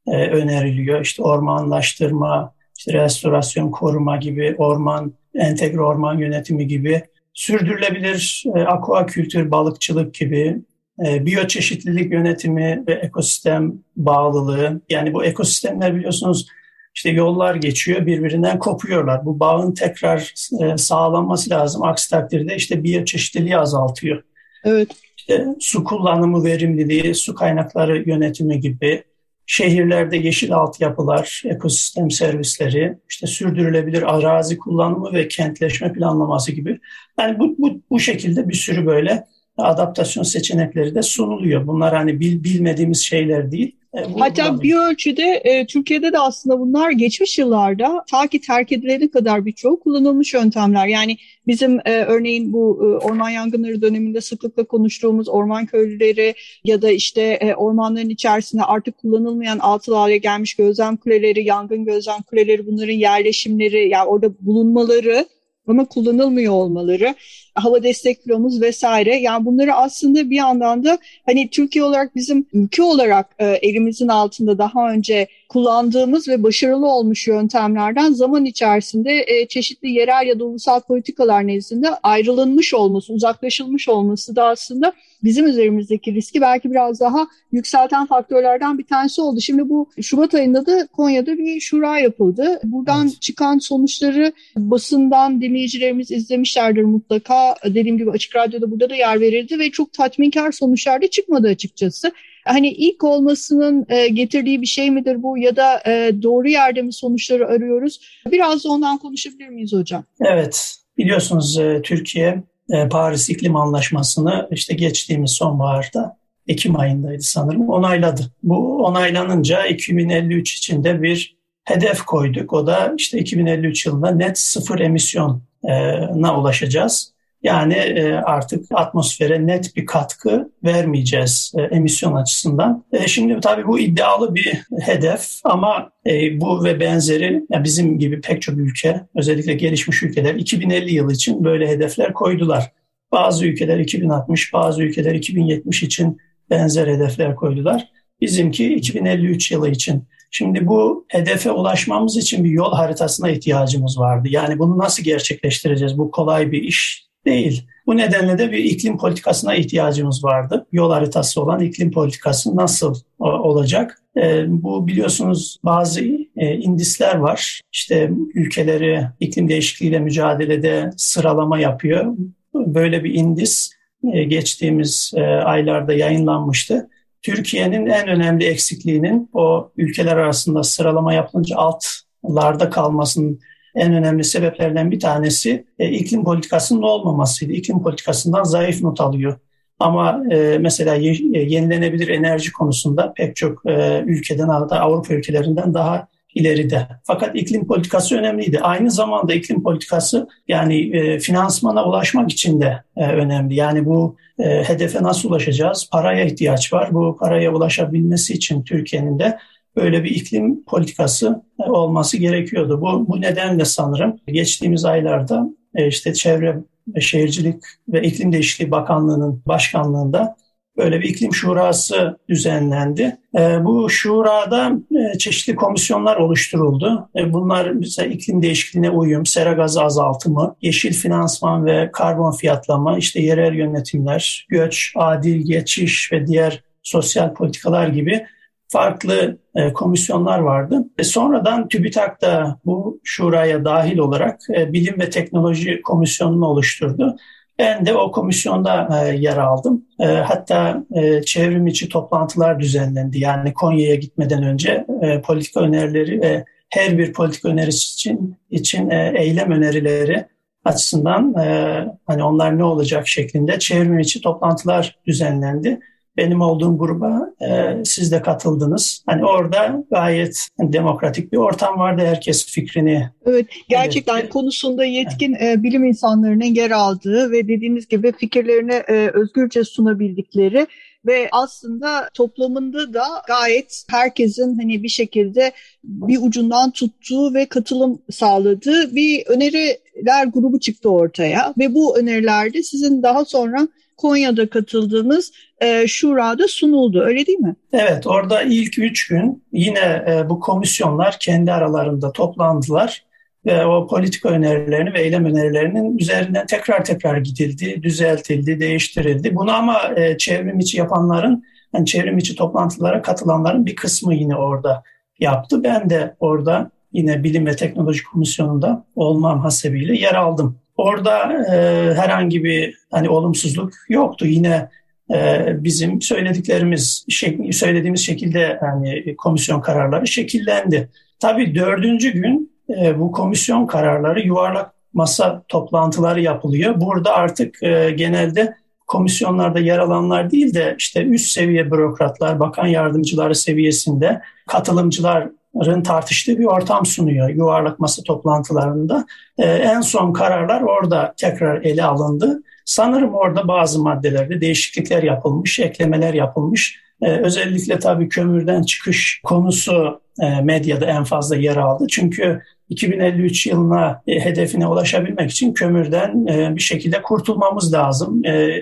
e, 0.07 0.11
öneriliyor. 0.11 1.01
İşte 1.01 1.23
ormanlaştırma, 1.23 2.53
işte 2.77 2.93
restorasyon, 2.93 3.71
koruma 3.71 4.17
gibi 4.17 4.55
orman, 4.57 5.13
entegre 5.35 5.81
orman 5.81 6.17
yönetimi 6.17 6.67
gibi 6.67 7.03
sürdürülebilir 7.33 8.43
e, 8.55 8.59
akvakultür, 8.59 9.51
balıkçılık 9.51 10.13
gibi 10.13 10.61
e, 11.05 11.25
biyoçeşitlilik 11.25 12.13
yönetimi 12.13 12.83
ve 12.87 12.93
ekosistem 12.93 13.73
bağlılığı. 13.97 14.81
Yani 14.89 15.13
bu 15.13 15.25
ekosistemler 15.25 15.95
biliyorsunuz 15.95 16.47
işte 16.95 17.09
yollar 17.09 17.55
geçiyor 17.55 18.05
birbirinden 18.05 18.59
kopuyorlar. 18.59 19.25
Bu 19.25 19.39
bağın 19.39 19.73
tekrar 19.73 20.33
e, 20.61 20.77
sağlanması 20.77 21.49
lazım. 21.49 21.83
Aksi 21.83 22.09
takdirde 22.09 22.55
işte 22.55 22.83
biyoçeşitliliği 22.83 23.57
azaltıyor. 23.57 24.23
Evet. 24.63 24.89
İşte 25.17 25.45
su 25.59 25.83
kullanımı 25.83 26.43
verimliliği, 26.43 27.15
su 27.15 27.35
kaynakları 27.35 28.09
yönetimi 28.09 28.59
gibi 28.59 29.03
şehirlerde 29.45 30.17
yeşil 30.17 30.53
altyapılar, 30.53 31.41
ekosistem 31.45 32.11
servisleri, 32.11 32.97
işte 33.09 33.27
sürdürülebilir 33.27 34.15
arazi 34.15 34.57
kullanımı 34.57 35.13
ve 35.13 35.27
kentleşme 35.27 35.93
planlaması 35.93 36.51
gibi. 36.51 36.79
Yani 37.19 37.39
bu, 37.39 37.55
bu, 37.57 37.81
bu 37.89 37.99
şekilde 37.99 38.49
bir 38.49 38.53
sürü 38.53 38.85
böyle 38.85 39.25
adaptasyon 39.63 40.23
seçenekleri 40.23 40.95
de 40.95 41.01
sunuluyor. 41.01 41.67
Bunlar 41.67 41.95
hani 41.95 42.19
bil, 42.19 42.43
bilmediğimiz 42.43 43.01
şeyler 43.01 43.51
değil. 43.51 43.75
E, 43.93 43.99
Hatta 44.19 44.61
bir 44.61 44.75
ölçüde 44.75 45.41
e, 45.43 45.65
Türkiye'de 45.65 46.13
de 46.13 46.19
aslında 46.19 46.59
bunlar 46.59 46.91
geçmiş 46.91 47.37
yıllarda 47.37 48.03
ta 48.11 48.27
ki 48.27 48.41
terk 48.41 48.71
edilene 48.71 49.09
kadar 49.11 49.45
birçoğu 49.45 49.79
kullanılmış 49.79 50.33
yöntemler. 50.33 50.87
Yani 50.87 51.17
bizim 51.47 51.79
e, 51.85 51.91
örneğin 51.91 52.53
bu 52.53 52.79
e, 52.81 53.05
orman 53.05 53.29
yangınları 53.29 53.81
döneminde 53.81 54.21
sıklıkla 54.21 54.63
konuştuğumuz 54.63 55.29
orman 55.29 55.65
köylüleri 55.65 56.33
ya 56.63 56.81
da 56.81 56.91
işte 56.91 57.21
e, 57.21 57.55
ormanların 57.55 58.09
içerisinde 58.09 58.63
artık 58.63 58.97
kullanılmayan 58.97 59.59
altı 59.59 59.95
hale 59.95 60.17
gelmiş 60.17 60.53
gözlem 60.53 60.97
kuleleri, 60.97 61.45
yangın 61.45 61.85
gözlem 61.85 62.21
kuleleri 62.21 62.67
bunların 62.67 62.93
yerleşimleri 62.93 63.89
yani 63.89 64.05
orada 64.05 64.31
bulunmaları 64.41 65.25
ama 65.69 65.85
kullanılmıyor 65.85 66.53
olmaları, 66.53 67.15
hava 67.55 67.83
destek 67.83 68.23
filomuz 68.23 68.61
vesaire. 68.61 69.15
Yani 69.15 69.45
bunları 69.45 69.73
aslında 69.73 70.29
bir 70.29 70.35
yandan 70.35 70.83
da 70.83 70.97
hani 71.25 71.49
Türkiye 71.49 71.83
olarak 71.83 72.15
bizim 72.15 72.45
ülke 72.53 72.83
olarak 72.83 73.35
e, 73.39 73.45
elimizin 73.45 74.07
altında 74.07 74.57
daha 74.57 74.91
önce 74.91 75.27
kullandığımız 75.49 76.27
ve 76.27 76.43
başarılı 76.43 76.87
olmuş 76.87 77.27
yöntemlerden 77.27 78.13
zaman 78.13 78.45
içerisinde 78.45 79.23
e, 79.27 79.47
çeşitli 79.47 79.91
yerel 79.91 80.27
ya 80.27 80.39
da 80.39 80.43
ulusal 80.45 80.79
politikalar 80.79 81.47
nezdinde 81.47 81.89
ayrılınmış 82.03 82.73
olması, 82.73 83.13
uzaklaşılmış 83.13 83.89
olması 83.89 84.35
da 84.35 84.43
aslında 84.45 84.93
bizim 85.23 85.47
üzerimizdeki 85.47 86.13
riski 86.13 86.41
belki 86.41 86.71
biraz 86.71 86.99
daha 86.99 87.27
yükselten 87.51 88.05
faktörlerden 88.05 88.77
bir 88.77 88.83
tanesi 88.83 89.21
oldu. 89.21 89.41
Şimdi 89.41 89.69
bu 89.69 89.89
Şubat 90.01 90.33
ayında 90.33 90.65
da 90.65 90.87
Konya'da 90.87 91.37
bir 91.37 91.59
şura 91.59 91.99
yapıldı. 91.99 92.59
Buradan 92.63 93.07
evet. 93.07 93.21
çıkan 93.21 93.57
sonuçları 93.57 94.33
basından 94.57 95.41
dinleyicilerimiz 95.41 96.11
izlemişlerdir 96.11 96.83
mutlaka. 96.83 97.55
Dediğim 97.65 97.97
gibi 97.97 98.11
Açık 98.11 98.35
Radyo'da 98.35 98.71
burada 98.71 98.89
da 98.89 98.95
yer 98.95 99.21
verildi 99.21 99.59
ve 99.59 99.71
çok 99.71 99.93
tatminkar 99.93 100.51
sonuçlar 100.51 101.01
da 101.01 101.07
çıkmadı 101.07 101.47
açıkçası. 101.47 102.11
Hani 102.45 102.71
ilk 102.71 103.03
olmasının 103.03 103.85
e, 103.89 104.07
getirdiği 104.07 104.61
bir 104.61 104.67
şey 104.67 104.91
midir 104.91 105.23
bu 105.23 105.37
ya 105.37 105.55
da 105.55 105.81
e, 105.87 106.11
doğru 106.21 106.49
yerde 106.49 106.81
mi 106.81 106.93
sonuçları 106.93 107.47
arıyoruz? 107.47 108.21
Biraz 108.31 108.63
da 108.63 108.69
ondan 108.69 108.97
konuşabilir 108.97 109.49
miyiz 109.49 109.73
hocam? 109.73 110.03
Evet, 110.21 110.75
biliyorsunuz 110.97 111.59
e, 111.59 111.81
Türkiye 111.83 112.43
Paris 112.91 113.29
İklim 113.29 113.55
Anlaşması'nı 113.55 114.47
işte 114.51 114.73
geçtiğimiz 114.73 115.31
sonbaharda 115.31 116.19
Ekim 116.47 116.79
ayındaydı 116.79 117.21
sanırım 117.21 117.69
onayladı. 117.69 118.31
Bu 118.43 118.85
onaylanınca 118.85 119.65
2053 119.65 120.55
için 120.55 120.83
de 120.83 121.01
bir 121.01 121.37
hedef 121.63 122.01
koyduk. 122.01 122.53
O 122.53 122.67
da 122.67 122.93
işte 122.97 123.19
2053 123.19 123.85
yılında 123.85 124.11
net 124.11 124.39
sıfır 124.39 124.79
emisyona 124.79 126.39
ulaşacağız. 126.39 127.13
Yani 127.43 127.73
e, 127.73 128.13
artık 128.13 128.65
atmosfere 128.73 129.47
net 129.47 129.75
bir 129.75 129.85
katkı 129.85 130.51
vermeyeceğiz 130.63 131.53
e, 131.57 131.61
emisyon 131.61 132.15
açısından. 132.15 132.85
E, 132.91 133.07
şimdi 133.07 133.39
tabii 133.39 133.67
bu 133.67 133.79
iddialı 133.79 134.35
bir 134.35 134.61
hedef 134.81 135.25
ama 135.43 135.91
bu 136.33 136.63
ve 136.63 136.79
benzeri 136.79 137.43
bizim 137.51 137.99
gibi 137.99 138.21
pek 138.21 138.41
çok 138.41 138.57
ülke 138.57 139.01
özellikle 139.15 139.53
gelişmiş 139.53 140.03
ülkeler 140.03 140.35
2050 140.35 140.93
yılı 140.93 141.13
için 141.13 141.43
böyle 141.43 141.67
hedefler 141.67 142.13
koydular. 142.13 142.71
Bazı 143.11 143.45
ülkeler 143.45 143.79
2060, 143.79 144.53
bazı 144.53 144.83
ülkeler 144.83 145.15
2070 145.15 145.83
için 145.83 146.17
benzer 146.49 146.87
hedefler 146.87 147.35
koydular. 147.35 147.89
Bizimki 148.21 148.75
2053 148.75 149.51
yılı 149.51 149.69
için. 149.69 150.03
Şimdi 150.31 150.67
bu 150.67 151.05
hedefe 151.07 151.51
ulaşmamız 151.51 152.17
için 152.17 152.43
bir 152.43 152.49
yol 152.49 152.73
haritasına 152.73 153.29
ihtiyacımız 153.29 153.99
vardı. 153.99 154.27
Yani 154.31 154.59
bunu 154.59 154.77
nasıl 154.77 155.03
gerçekleştireceğiz? 155.03 155.97
Bu 155.97 156.11
kolay 156.11 156.51
bir 156.51 156.63
iş 156.63 157.08
değil. 157.25 157.67
Bu 157.87 157.97
nedenle 157.97 158.37
de 158.37 158.51
bir 158.51 158.57
iklim 158.57 158.97
politikasına 158.97 159.55
ihtiyacımız 159.55 160.23
vardı. 160.23 160.65
Yol 160.71 160.91
haritası 160.91 161.41
olan 161.41 161.59
iklim 161.59 161.91
politikası 161.91 162.55
nasıl 162.55 162.95
olacak? 163.19 164.01
E, 164.17 164.45
bu 164.47 164.87
biliyorsunuz 164.87 165.57
bazı 165.65 166.01
e, 166.35 166.55
indisler 166.55 167.15
var. 167.15 167.61
İşte 167.71 168.11
ülkeleri 168.33 169.07
iklim 169.19 169.49
değişikliğiyle 169.49 169.99
mücadelede 169.99 170.89
sıralama 170.97 171.59
yapıyor. 171.59 172.13
Böyle 172.55 173.03
bir 173.03 173.13
indis 173.13 173.71
e, 174.13 174.23
geçtiğimiz 174.23 175.13
aylarda 175.45 175.93
yayınlanmıştı. 175.93 176.89
Türkiye'nin 177.21 177.85
en 177.85 178.07
önemli 178.07 178.45
eksikliğinin 178.45 179.29
o 179.33 179.71
ülkeler 179.77 180.17
arasında 180.17 180.63
sıralama 180.63 181.13
yapılınca 181.13 181.55
altlarda 181.57 182.69
kalmasının 182.69 183.39
en 183.75 183.93
önemli 183.93 184.23
sebeplerden 184.23 184.91
bir 184.91 184.99
tanesi 184.99 185.65
e, 185.79 185.89
iklim 185.89 186.23
politikasının 186.23 186.81
olmamasıydı. 186.81 187.53
İklim 187.53 187.83
politikasından 187.83 188.43
zayıf 188.43 188.81
not 188.81 189.01
alıyor. 189.01 189.39
Ama 189.79 190.23
e, 190.31 190.57
mesela 190.57 190.95
ye, 190.95 191.11
e, 191.33 191.39
yenilenebilir 191.39 192.07
enerji 192.07 192.51
konusunda 192.51 193.13
pek 193.13 193.35
çok 193.35 193.65
e, 193.65 194.03
ülkeden 194.07 194.47
hatta 194.47 194.79
Avrupa 194.79 195.13
ülkelerinden 195.13 195.73
daha 195.73 196.07
ileride. 196.35 196.87
Fakat 197.03 197.35
iklim 197.35 197.67
politikası 197.67 198.17
önemliydi. 198.17 198.59
Aynı 198.59 198.91
zamanda 198.91 199.33
iklim 199.33 199.63
politikası 199.63 200.27
yani 200.47 200.97
e, 200.97 201.19
finansmana 201.19 201.85
ulaşmak 201.85 202.31
için 202.31 202.61
de 202.61 202.83
e, 202.97 203.05
önemli. 203.05 203.55
Yani 203.55 203.85
bu 203.85 204.15
e, 204.39 204.63
hedefe 204.63 205.03
nasıl 205.03 205.29
ulaşacağız? 205.29 205.89
Paraya 205.91 206.25
ihtiyaç 206.25 206.73
var. 206.73 206.93
Bu 206.93 207.17
paraya 207.19 207.53
ulaşabilmesi 207.53 208.33
için 208.33 208.63
Türkiye'nin 208.63 209.19
de 209.19 209.37
böyle 209.81 210.03
bir 210.03 210.09
iklim 210.09 210.63
politikası 210.63 211.41
e, 211.59 211.69
olması 211.69 212.17
gerekiyordu. 212.17 212.81
Bu, 212.81 213.07
bu 213.07 213.21
nedenle 213.21 213.65
sanırım 213.65 214.19
geçtiğimiz 214.27 214.85
aylarda 214.85 215.49
e, 215.75 215.87
işte 215.87 216.13
Çevre 216.13 216.57
Şehircilik 216.99 217.63
ve 217.89 218.01
İklim 218.01 218.31
Değişikliği 218.31 218.71
Bakanlığı'nın 218.71 219.41
başkanlığında 219.45 220.35
böyle 220.77 220.99
bir 220.99 221.09
iklim 221.09 221.33
şurası 221.33 222.19
düzenlendi. 222.29 223.17
E, 223.37 223.65
bu 223.65 223.89
şurada 223.89 224.71
çeşitli 225.19 225.55
komisyonlar 225.55 226.17
oluşturuldu. 226.17 227.09
Bunlar 227.25 227.69
mesela 227.69 228.07
iklim 228.07 228.41
değişikliğine 228.41 228.89
uyum, 228.89 229.25
sera 229.25 229.53
gazı 229.53 229.83
azaltımı, 229.83 230.55
yeşil 230.61 230.93
finansman 230.93 231.65
ve 231.65 231.89
karbon 231.93 232.31
fiyatlama, 232.31 232.97
işte 232.97 233.21
yerel 233.21 233.53
yönetimler, 233.53 234.47
göç, 234.49 234.93
adil 234.95 235.45
geçiş 235.45 236.11
ve 236.11 236.27
diğer 236.27 236.63
sosyal 236.83 237.33
politikalar 237.33 237.87
gibi 237.87 238.25
farklı 238.69 239.37
e, 239.55 239.73
komisyonlar 239.73 240.39
vardı. 240.39 240.85
Ve 240.99 241.03
sonradan 241.03 241.67
TÜBİTAK 241.67 242.21
da 242.21 242.59
bu 242.65 242.99
şuraya 243.03 243.65
dahil 243.65 243.97
olarak 243.97 244.39
e, 244.55 244.73
Bilim 244.73 244.99
ve 244.99 245.09
Teknoloji 245.09 245.81
Komisyonu'nu 245.81 246.45
oluşturdu. 246.45 247.15
Ben 247.59 247.85
de 247.85 247.93
o 247.93 248.11
komisyonda 248.11 249.03
e, 249.03 249.15
yer 249.15 249.37
aldım. 249.37 249.85
E, 249.99 250.05
hatta 250.05 250.83
e, 250.95 251.21
çevrim 251.21 251.67
içi 251.67 251.89
toplantılar 251.89 252.59
düzenlendi. 252.59 253.19
Yani 253.19 253.53
Konya'ya 253.53 253.95
gitmeden 253.95 254.43
önce 254.43 254.85
e, 255.01 255.21
politika 255.21 255.59
önerileri 255.59 256.21
ve 256.21 256.45
her 256.69 256.97
bir 256.97 257.13
politika 257.13 257.49
önerisi 257.49 257.93
için 257.93 258.35
için 258.51 258.89
e, 258.89 259.13
eylem 259.17 259.51
önerileri 259.51 260.25
açısından 260.65 261.33
e, 261.33 261.85
hani 262.05 262.23
onlar 262.23 262.57
ne 262.57 262.63
olacak 262.63 263.07
şeklinde 263.07 263.59
çevrim 263.59 263.99
içi 263.99 264.21
toplantılar 264.21 264.97
düzenlendi 265.07 265.79
benim 266.17 266.41
olduğum 266.41 266.77
gruba 266.77 267.29
e, 267.41 267.75
siz 267.85 268.11
de 268.11 268.21
katıldınız. 268.21 269.03
Hani 269.05 269.25
orada 269.25 269.83
gayet 269.91 270.47
demokratik 270.59 271.31
bir 271.31 271.37
ortam 271.37 271.79
vardı. 271.79 272.01
Herkes 272.05 272.45
fikrini 272.45 273.09
Evet, 273.25 273.45
gerçekten 273.69 274.15
belirtti. 274.15 274.29
konusunda 274.29 274.85
yetkin 274.85 275.35
evet. 275.39 275.57
e, 275.57 275.63
bilim 275.63 275.83
insanlarının 275.83 276.55
yer 276.55 276.71
aldığı 276.71 277.31
ve 277.31 277.47
dediğiniz 277.47 277.87
gibi 277.87 278.11
fikirlerini 278.11 278.73
e, 278.73 279.11
özgürce 279.13 279.63
sunabildikleri 279.63 280.67
ve 281.05 281.29
aslında 281.31 282.09
toplamında 282.13 282.93
da 282.93 283.05
gayet 283.27 283.85
herkesin 283.89 284.55
hani 284.59 284.83
bir 284.83 284.89
şekilde 284.89 285.51
bir 285.83 286.19
ucundan 286.21 286.71
tuttuğu 286.71 287.33
ve 287.33 287.45
katılım 287.45 288.01
sağladığı 288.11 288.95
bir 288.95 289.27
öneriler 289.27 290.25
grubu 290.25 290.59
çıktı 290.59 290.89
ortaya. 290.89 291.53
Ve 291.57 291.73
bu 291.73 291.97
önerilerde 291.97 292.63
sizin 292.63 293.03
daha 293.03 293.25
sonra 293.25 293.67
Konya'da 293.97 294.49
katıldığınız 294.49 295.31
e, 295.61 295.87
şurada 295.87 296.47
sunuldu. 296.47 297.01
Öyle 297.01 297.25
değil 297.25 297.39
mi? 297.39 297.55
Evet 297.73 298.07
orada 298.07 298.41
ilk 298.41 298.79
üç 298.79 299.07
gün 299.07 299.43
yine 299.53 300.05
e, 300.09 300.29
bu 300.29 300.39
komisyonlar 300.39 301.17
kendi 301.19 301.51
aralarında 301.51 302.11
toplandılar 302.11 303.08
ve 303.49 303.65
o 303.65 303.87
politika 303.87 304.29
önerilerini 304.29 304.93
ve 304.93 305.01
eylem 305.01 305.25
önerilerinin 305.25 305.97
üzerinden 305.97 306.45
tekrar 306.45 306.85
tekrar 306.85 307.17
gidildi, 307.17 307.83
düzeltildi, 307.83 308.59
değiştirildi. 308.59 309.35
Bunu 309.35 309.51
ama 309.51 309.77
e, 309.95 310.17
çevrim 310.17 310.59
içi 310.59 310.77
yapanların, 310.77 311.43
yani 311.73 311.85
çevrim 311.85 312.17
içi 312.17 312.35
toplantılara 312.35 313.01
katılanların 313.01 313.65
bir 313.65 313.75
kısmı 313.75 314.13
yine 314.13 314.35
orada 314.35 314.83
yaptı. 315.19 315.63
Ben 315.63 315.89
de 315.89 316.15
orada 316.19 316.71
yine 316.93 317.23
Bilim 317.23 317.45
ve 317.45 317.55
Teknoloji 317.55 318.03
Komisyonu'nda 318.03 318.85
olmam 318.95 319.39
hasebiyle 319.39 319.97
yer 319.97 320.15
aldım. 320.15 320.57
Orada 320.77 321.33
e, 321.53 321.93
herhangi 321.93 322.43
bir 322.43 322.75
hani 322.91 323.09
olumsuzluk 323.09 323.73
yoktu. 323.89 324.25
Yine 324.27 324.69
e, 325.13 325.45
bizim 325.63 326.01
söylediklerimiz, 326.01 327.05
şek- 327.09 327.53
söylediğimiz 327.53 328.05
şekilde 328.05 328.59
yani 328.61 329.15
komisyon 329.17 329.61
kararları 329.61 330.07
şekillendi. 330.07 330.89
Tabii 331.19 331.55
dördüncü 331.55 332.11
gün 332.11 332.58
e, 332.69 332.99
bu 332.99 333.11
komisyon 333.11 333.67
kararları 333.67 334.21
yuvarlak 334.21 334.71
masa 334.93 335.43
toplantıları 335.47 336.21
yapılıyor. 336.21 336.81
Burada 336.81 337.13
artık 337.13 337.63
e, 337.63 337.91
genelde 337.91 338.55
komisyonlarda 338.89 339.59
yer 339.59 339.79
alanlar 339.79 340.31
değil 340.31 340.53
de 340.53 340.75
işte 340.77 341.05
üst 341.05 341.31
seviye 341.31 341.71
bürokratlar, 341.71 342.39
bakan 342.39 342.67
yardımcıları 342.67 343.35
seviyesinde 343.35 344.21
katılımcıların 344.47 345.83
tartıştığı 345.83 346.39
bir 346.39 346.45
ortam 346.45 346.85
sunuyor 346.85 347.29
yuvarlak 347.29 347.79
masa 347.79 348.03
toplantılarında. 348.03 349.05
Ee, 349.37 349.45
en 349.45 349.81
son 349.81 350.13
kararlar 350.13 350.61
orada 350.61 351.13
tekrar 351.17 351.61
ele 351.61 351.83
alındı. 351.83 352.43
Sanırım 352.65 353.13
orada 353.13 353.47
bazı 353.47 353.83
maddelerde 353.83 354.41
değişiklikler 354.41 355.03
yapılmış, 355.03 355.59
eklemeler 355.59 356.13
yapılmış. 356.13 356.79
Ee, 357.01 357.11
özellikle 357.11 357.79
tabii 357.79 358.09
kömürden 358.09 358.63
çıkış 358.63 359.21
konusu 359.23 360.01
e, 360.21 360.41
medyada 360.41 360.85
en 360.85 361.03
fazla 361.03 361.35
yer 361.35 361.57
aldı. 361.57 361.87
Çünkü 361.89 362.41
2053 362.69 363.47
yılına 363.47 364.01
e, 364.07 364.19
hedefine 364.19 364.67
ulaşabilmek 364.67 365.31
için 365.31 365.53
kömürden 365.53 366.25
e, 366.27 366.55
bir 366.55 366.61
şekilde 366.61 367.01
kurtulmamız 367.01 367.73
lazım. 367.73 368.25
E, 368.25 368.61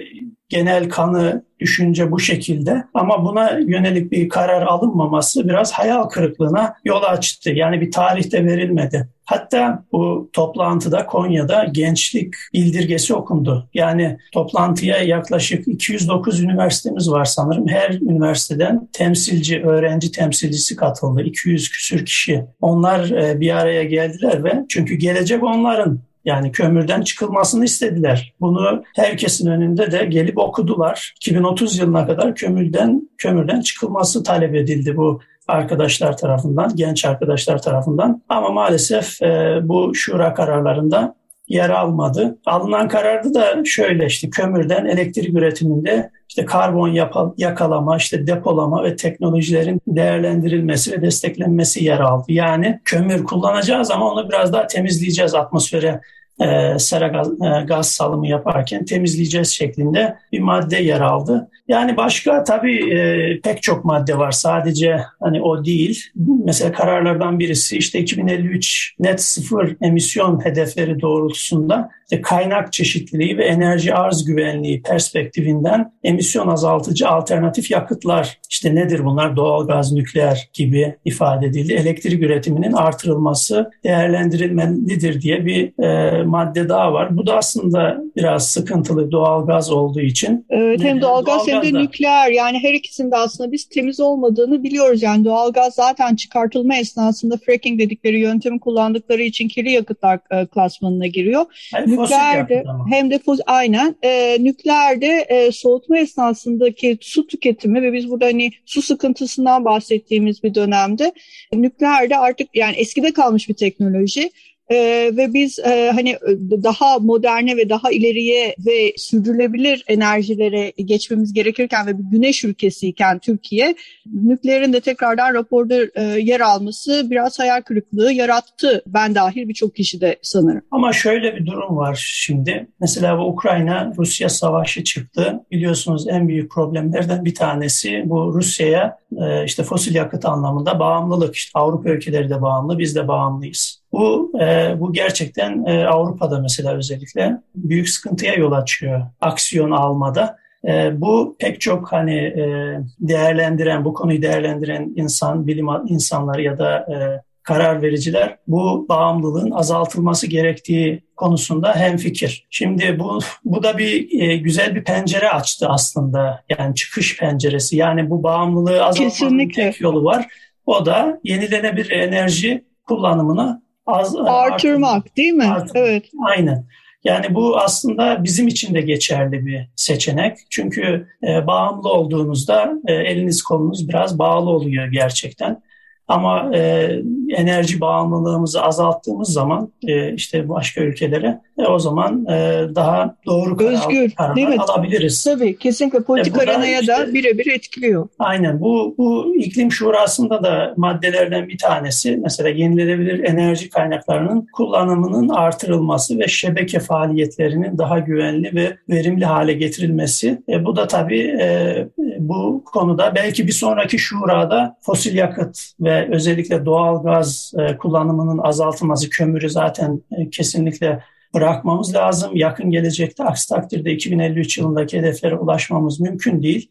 genel 0.50 0.90
kanı 0.90 1.44
düşünce 1.60 2.12
bu 2.12 2.20
şekilde 2.20 2.84
ama 2.94 3.26
buna 3.26 3.50
yönelik 3.50 4.12
bir 4.12 4.30
karar 4.30 4.62
alınmaması 4.62 5.50
biraz 5.50 5.72
hayal 5.72 6.04
kırıklığına 6.04 6.76
yol 6.86 7.04
açtı. 7.04 7.50
Yani 7.50 7.82
bir 7.82 7.92
tarihte 7.92 8.46
verilmedi. 8.46 9.10
Hatta 9.26 9.84
bu 9.92 10.30
toplantıda 10.34 11.06
Konya'da 11.06 11.64
gençlik 11.72 12.34
bildirgesi 12.54 13.14
okundu. 13.14 13.70
Yani 13.74 14.18
toplantıya 14.34 14.98
yaklaşık 14.98 15.68
209 15.68 16.42
üniversitemiz 16.42 17.12
var 17.12 17.26
sanırım. 17.26 17.68
Her 17.68 17.90
üniversiteden 17.90 18.88
temsilci, 18.94 19.62
öğrenci 19.64 20.12
temsilcisi 20.12 20.76
katıldı. 20.76 21.22
200 21.22 21.70
küsür 21.70 22.06
kişi. 22.06 22.46
Onlar 22.62 23.10
e, 23.10 23.40
bir 23.40 23.58
araya 23.58 23.84
geldiler 23.84 24.44
ve 24.44 24.66
çünkü 24.70 24.96
gelecek 24.96 25.44
onların 25.44 26.00
yani 26.28 26.52
kömürden 26.52 27.02
çıkılmasını 27.02 27.66
istediler. 27.66 28.34
Bunu 28.40 28.84
herkesin 28.96 29.48
önünde 29.48 29.92
de 29.92 30.06
gelip 30.06 30.38
okudular. 30.38 31.14
2030 31.16 31.78
yılına 31.80 32.08
kadar 32.08 32.36
kömürden 32.36 33.10
kömürden 33.18 33.62
çıkılması 33.62 34.24
talep 34.24 34.56
edildi 34.56 34.98
bu 34.98 35.20
arkadaşlar 35.48 36.18
tarafından, 36.18 36.76
genç 36.76 37.06
arkadaşlar 37.06 37.62
tarafından. 37.62 38.22
Ama 38.30 38.50
maalesef 38.50 39.22
e, 39.22 39.60
bu 39.64 39.96
şura 39.96 40.34
kararlarında 40.34 41.16
yer 41.48 41.70
almadı. 41.70 42.38
Alınan 42.46 42.88
kararda 42.88 43.34
da 43.34 43.66
şöyle 43.66 44.06
işte 44.06 44.30
kömürden 44.30 44.86
elektrik 44.86 45.38
üretiminde 45.38 46.10
işte 46.30 46.46
karbon 46.46 46.88
yapa, 46.88 47.34
yakalama, 47.38 47.98
işte 47.98 48.28
depolama 48.28 48.84
ve 48.84 48.96
teknolojilerin 48.96 49.82
değerlendirilmesi 49.88 50.92
ve 50.92 51.02
desteklenmesi 51.02 51.84
yer 51.84 52.00
aldı. 52.00 52.26
Yani 52.28 52.80
kömür 52.86 53.24
kullanacağız 53.24 53.92
ama 53.92 54.12
onu 54.12 54.30
biraz 54.30 54.54
daha 54.54 54.68
temizleyeceğiz 54.68 55.36
atmosfere 55.36 56.02
e, 56.42 56.80
sera 56.80 57.08
gaz, 57.08 57.28
e, 57.28 57.66
gaz 57.66 57.90
salımı 57.90 58.28
yaparken 58.28 58.86
temizleyeceğiz 58.86 59.50
şeklinde 59.50 60.16
bir 60.32 60.40
madde 60.40 60.78
yer 60.78 61.02
aldı. 61.02 61.50
Yani 61.68 61.98
başka 61.98 62.44
tabii 62.44 62.94
e, 62.94 63.42
pek 63.42 63.64
çok 63.64 63.86
madde 63.86 64.18
var. 64.18 64.32
Sadece 64.32 65.00
hani 65.20 65.42
o 65.42 65.66
değil. 65.66 66.04
Mesela 66.46 66.72
kararlardan 66.72 67.40
birisi 67.40 67.78
işte 67.78 68.00
2053 68.00 68.96
net 69.00 69.22
sıfır 69.22 69.76
emisyon 69.82 70.46
hedefleri 70.46 71.02
doğrultusunda 71.02 71.90
işte 72.12 72.22
kaynak 72.22 72.74
çeşitliliği 72.74 73.38
ve 73.38 73.46
enerji 73.46 73.94
arz 73.94 74.26
güvenliği 74.26 74.82
perspektifinden 74.82 75.92
emisyon 76.04 76.48
azaltıcı 76.48 77.08
alternatif 77.08 77.72
yakıtlar 77.72 78.40
işte 78.50 78.76
nedir 78.76 79.06
bunlar? 79.06 79.36
Doğalgaz, 79.36 79.94
nükleer 79.94 80.50
gibi 80.54 80.96
ifade 81.06 81.46
edildi. 81.46 81.74
Elektrik 81.74 82.24
üretiminin 82.24 82.74
artırılması 82.74 83.72
değerlendirilmelidir 83.84 85.22
diye 85.22 85.46
bir 85.46 85.84
e, 85.84 86.24
madde 86.28 86.70
daha 86.70 86.94
var. 86.94 87.18
Bu 87.18 87.28
da 87.28 87.38
aslında 87.38 88.02
biraz 88.16 88.48
sıkıntılı 88.48 89.12
doğalgaz 89.12 89.72
olduğu 89.72 90.00
için. 90.00 90.46
Evet 90.50 90.84
hem 90.84 91.02
doğalgaz, 91.02 91.48
doğalgaz 91.48 91.66
hem 91.66 91.74
de 91.74 91.80
nükleer 91.84 92.32
yani 92.32 92.60
her 92.60 92.74
ikisinde 92.74 93.16
aslında 93.16 93.52
biz 93.52 93.66
temiz 93.66 94.00
olmadığını 94.00 94.64
biliyoruz. 94.64 95.04
Yani 95.04 95.26
doğalgaz 95.26 95.74
zaten 95.74 96.16
çıkartılma 96.16 96.76
esnasında 96.76 97.38
fracking 97.38 97.80
dedikleri 97.80 98.20
yöntemi 98.20 98.60
kullandıkları 98.60 99.22
için 99.22 99.48
kirli 99.48 99.72
yakıtlar 99.72 100.20
e, 100.32 100.46
klasmanına 100.46 101.08
giriyor. 101.08 101.46
Yani 101.74 101.92
nükleerde 101.92 102.64
hem 102.90 103.12
de 103.12 103.20
fosil 103.20 103.44
aynen 103.48 103.96
e, 104.04 104.38
nükleerde 104.40 105.26
e, 105.30 105.52
soğutma 105.52 105.98
esnasındaki 105.98 106.98
su 107.02 107.28
tüketimi 107.28 107.82
ve 107.82 107.94
biz 107.94 108.10
burada 108.10 108.26
hani 108.26 108.52
su 108.66 108.82
sıkıntısından 108.82 109.66
bahsettiğimiz 109.66 110.44
bir 110.44 110.56
dönemde 110.56 111.12
nükleerde 111.54 112.18
artık 112.18 112.48
yani 112.54 112.76
eskide 112.76 113.14
kalmış 113.14 113.50
bir 113.50 113.54
teknoloji 113.54 114.32
ee, 114.72 115.12
ve 115.18 115.34
biz 115.34 115.60
e, 115.60 115.92
hani 115.96 116.18
daha 116.64 117.00
moderne 117.00 117.58
ve 117.58 117.70
daha 117.70 117.92
ileriye 117.92 118.56
ve 118.66 118.94
sürdürülebilir 118.98 119.84
enerjilere 119.88 120.74
geçmemiz 120.86 121.34
gerekirken 121.34 121.88
ve 121.88 121.98
bir 121.98 122.04
güneş 122.04 122.44
ülkesiyken 122.44 123.20
Türkiye 123.20 123.76
nükleerin 124.24 124.74
de 124.74 124.80
tekrardan 124.80 125.34
raporda 125.34 125.76
e, 125.96 126.04
yer 126.04 126.40
alması 126.40 127.08
biraz 127.10 127.40
hayal 127.40 127.62
kırıklığı 127.62 128.12
yarattı. 128.12 128.84
Ben 128.88 129.16
dahil 129.16 129.50
birçok 129.50 129.76
kişi 129.76 130.02
de 130.02 130.20
sanırım. 130.22 130.62
Ama 130.72 130.94
şöyle 130.94 131.36
bir 131.36 131.46
durum 131.46 131.78
var 131.78 132.00
şimdi. 132.14 132.68
Mesela 132.80 133.18
bu 133.18 133.24
Ukrayna-Rusya 133.24 134.30
savaşı 134.30 134.84
çıktı. 134.84 135.40
Biliyorsunuz 135.52 136.08
en 136.08 136.28
büyük 136.28 136.52
problemlerden 136.52 137.26
bir 137.26 137.36
tanesi 137.36 138.04
bu 138.06 138.34
Rusya'ya 138.34 138.98
e, 139.18 139.46
işte 139.46 139.64
fosil 139.64 139.96
yakıt 139.96 140.26
anlamında 140.26 140.80
bağımlılık. 140.80 141.36
İşte 141.36 141.60
Avrupa 141.60 141.90
ülkeleri 141.90 142.30
de 142.30 142.42
bağımlı, 142.42 142.80
biz 142.80 142.96
de 142.96 143.08
bağımlıyız. 143.08 143.77
Bu 143.92 144.32
e, 144.42 144.76
bu 144.80 144.94
gerçekten 144.94 145.66
e, 145.66 145.86
Avrupa'da 145.86 146.40
mesela 146.40 146.74
özellikle 146.74 147.38
büyük 147.56 147.90
sıkıntıya 147.90 148.34
yol 148.34 148.52
açıyor 148.52 149.02
aksiyon 149.22 149.72
almada. 149.72 150.38
E, 150.68 151.02
bu 151.02 151.36
pek 151.40 151.62
çok 151.62 151.92
hani 151.92 152.16
e, 152.16 152.78
değerlendiren, 153.00 153.86
bu 153.86 153.94
konuyu 153.94 154.22
değerlendiren 154.22 154.94
insan, 154.96 155.48
bilim 155.48 155.68
insanları 155.88 156.42
ya 156.42 156.60
da 156.60 156.78
e, 156.78 157.28
karar 157.48 157.82
vericiler 157.82 158.38
bu 158.48 158.86
bağımlılığın 158.90 159.52
azaltılması 159.52 160.28
gerektiği 160.28 161.04
konusunda 161.16 161.76
hemfikir. 161.76 162.48
Şimdi 162.50 163.00
bu 163.00 163.20
bu 163.46 163.64
da 163.64 163.78
bir 163.78 164.22
e, 164.22 164.38
güzel 164.38 164.76
bir 164.76 164.84
pencere 164.84 165.30
açtı 165.30 165.68
aslında. 165.70 166.44
Yani 166.58 166.76
çıkış 166.76 167.18
penceresi. 167.18 167.78
Yani 167.78 168.10
bu 168.10 168.24
bağımlılığı 168.24 168.86
azaltmanın 168.86 169.50
tek 169.50 169.82
yolu 169.82 170.04
var. 170.04 170.28
O 170.66 170.86
da 170.86 171.20
yenilenebilir 171.24 171.92
enerji 171.92 172.66
kullanımını 172.86 173.62
az, 173.88 174.16
artırmak 174.16 174.96
artır, 174.96 175.16
değil 175.16 175.34
mi? 175.34 175.46
Artırmak. 175.46 175.76
Evet. 175.76 176.06
Aynen. 176.28 176.66
Yani 177.04 177.36
bu 177.36 177.58
aslında 177.58 178.24
bizim 178.24 178.48
için 178.48 178.76
de 178.76 178.82
geçerli 178.82 179.46
bir 179.46 179.68
seçenek. 179.76 180.38
Çünkü 180.50 181.08
e, 181.28 181.48
bağımlı 181.48 181.90
olduğunuzda 181.90 182.74
e, 182.88 182.94
eliniz 182.94 183.44
kolunuz 183.44 183.90
biraz 183.90 184.20
bağlı 184.20 184.50
oluyor 184.50 184.88
gerçekten. 184.88 185.62
Ama 186.08 186.56
e, 186.56 186.92
enerji 187.30 187.82
bağımlılığımızı 187.82 188.62
azalttığımız 188.62 189.30
zaman 189.34 189.72
e, 189.88 190.14
işte 190.14 190.50
başka 190.50 190.82
ülkelere 190.82 191.42
e, 191.58 191.66
o 191.66 191.80
zaman 191.80 192.26
e, 192.26 192.66
daha 192.76 193.16
doğru 193.26 193.58
karar, 193.58 193.74
Özgür, 193.74 194.12
kararlar 194.12 194.58
alabiliriz. 194.58 195.24
Tabii 195.24 195.58
kesinlikle 195.58 196.04
politik 196.04 196.38
e, 196.38 196.42
arenaya 196.42 196.80
işte, 196.80 196.94
da 196.94 197.14
birebir 197.14 197.52
etkiliyor. 197.52 198.08
Aynen 198.20 198.62
bu, 198.62 198.96
bu 198.98 199.36
iklim 199.36 199.72
şurasında 199.72 200.44
da 200.44 200.74
maddelerden 200.78 201.48
bir 201.48 201.58
tanesi 201.58 202.20
mesela 202.24 202.50
yenilenebilir 202.50 203.24
enerji 203.24 203.70
kaynaklarının 203.70 204.48
kullanımının 204.54 205.30
artırılması 205.30 206.20
ve 206.20 206.28
şebeke 206.28 206.80
faaliyetlerinin 206.80 207.78
daha 207.78 208.00
güvenli 208.00 208.56
ve 208.56 208.78
verimli 208.90 209.26
hale 209.26 209.54
getirilmesi. 209.54 210.42
E, 210.50 210.66
bu 210.66 210.76
da 210.76 210.88
tabii 210.88 211.38
e, 211.42 211.88
bu 212.20 212.64
konuda 212.66 213.16
belki 213.16 213.48
bir 213.48 213.52
sonraki 213.52 214.00
şurada 214.00 214.78
fosil 214.82 215.16
yakıt 215.16 215.58
ve 215.80 215.97
özellikle 216.06 216.66
doğal 216.66 217.04
gaz 217.04 217.54
e, 217.58 217.78
kullanımının 217.78 218.38
azaltılması, 218.38 219.10
kömürü 219.10 219.50
zaten 219.50 220.02
e, 220.12 220.30
kesinlikle 220.30 221.04
bırakmamız 221.34 221.96
lazım. 221.96 222.36
Yakın 222.36 222.72
gelecekte 222.72 223.24
aksi 223.24 223.50
takdirde 223.50 223.92
2053 223.92 224.58
yılındaki 224.58 224.98
hedeflere 224.98 225.36
ulaşmamız 225.36 226.00
mümkün 226.00 226.44
değil. 226.44 226.70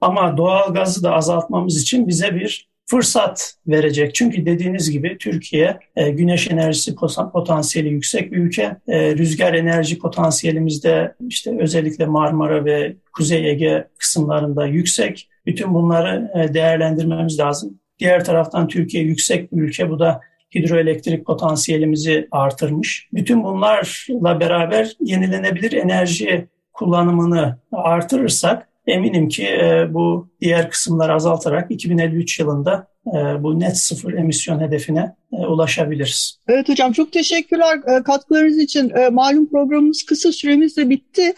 Ama 0.00 0.36
doğal 0.36 0.74
gazı 0.74 1.02
da 1.02 1.12
azaltmamız 1.12 1.82
için 1.82 2.08
bize 2.08 2.34
bir 2.34 2.68
fırsat 2.86 3.54
verecek. 3.66 4.14
Çünkü 4.14 4.46
dediğiniz 4.46 4.90
gibi 4.90 5.18
Türkiye 5.18 5.78
e, 5.96 6.10
güneş 6.10 6.50
enerjisi 6.50 6.94
potansiyeli 7.32 7.88
yüksek 7.88 8.32
bir 8.32 8.36
ülke. 8.36 8.76
Rüzgar 8.88 9.54
enerji 9.54 9.98
potansiyelimizde 9.98 11.14
işte 11.28 11.56
özellikle 11.60 12.06
Marmara 12.06 12.64
ve 12.64 12.96
Kuzey 13.12 13.50
Ege 13.50 13.88
kısımlarında 13.98 14.66
yüksek. 14.66 15.28
Bütün 15.46 15.74
bunları 15.74 16.30
değerlendirmemiz 16.54 17.38
lazım. 17.38 17.78
Diğer 17.98 18.24
taraftan 18.24 18.68
Türkiye 18.68 19.04
yüksek 19.04 19.52
bir 19.52 19.62
ülke. 19.62 19.90
Bu 19.90 19.98
da 19.98 20.20
hidroelektrik 20.54 21.26
potansiyelimizi 21.26 22.28
artırmış. 22.30 23.08
Bütün 23.12 23.44
bunlarla 23.44 24.40
beraber 24.40 24.92
yenilenebilir 25.00 25.72
enerji 25.72 26.48
kullanımını 26.72 27.58
artırırsak 27.72 28.68
eminim 28.86 29.28
ki 29.28 29.48
bu 29.90 30.28
diğer 30.40 30.70
kısımları 30.70 31.14
azaltarak 31.14 31.70
2053 31.70 32.40
yılında 32.40 32.88
e, 33.06 33.42
bu 33.42 33.60
net 33.60 33.76
sıfır 33.76 34.12
emisyon 34.12 34.60
hedefine 34.60 35.14
e, 35.32 35.36
ulaşabiliriz. 35.36 36.38
Evet 36.48 36.68
hocam 36.68 36.92
çok 36.92 37.12
teşekkürler 37.12 37.76
e, 37.76 38.02
katkılarınız 38.02 38.58
için. 38.58 38.92
Malum 39.12 39.50
programımız 39.50 40.02
kısa 40.02 40.32
süremiz 40.32 40.76
de 40.76 40.90
bitti 40.90 41.34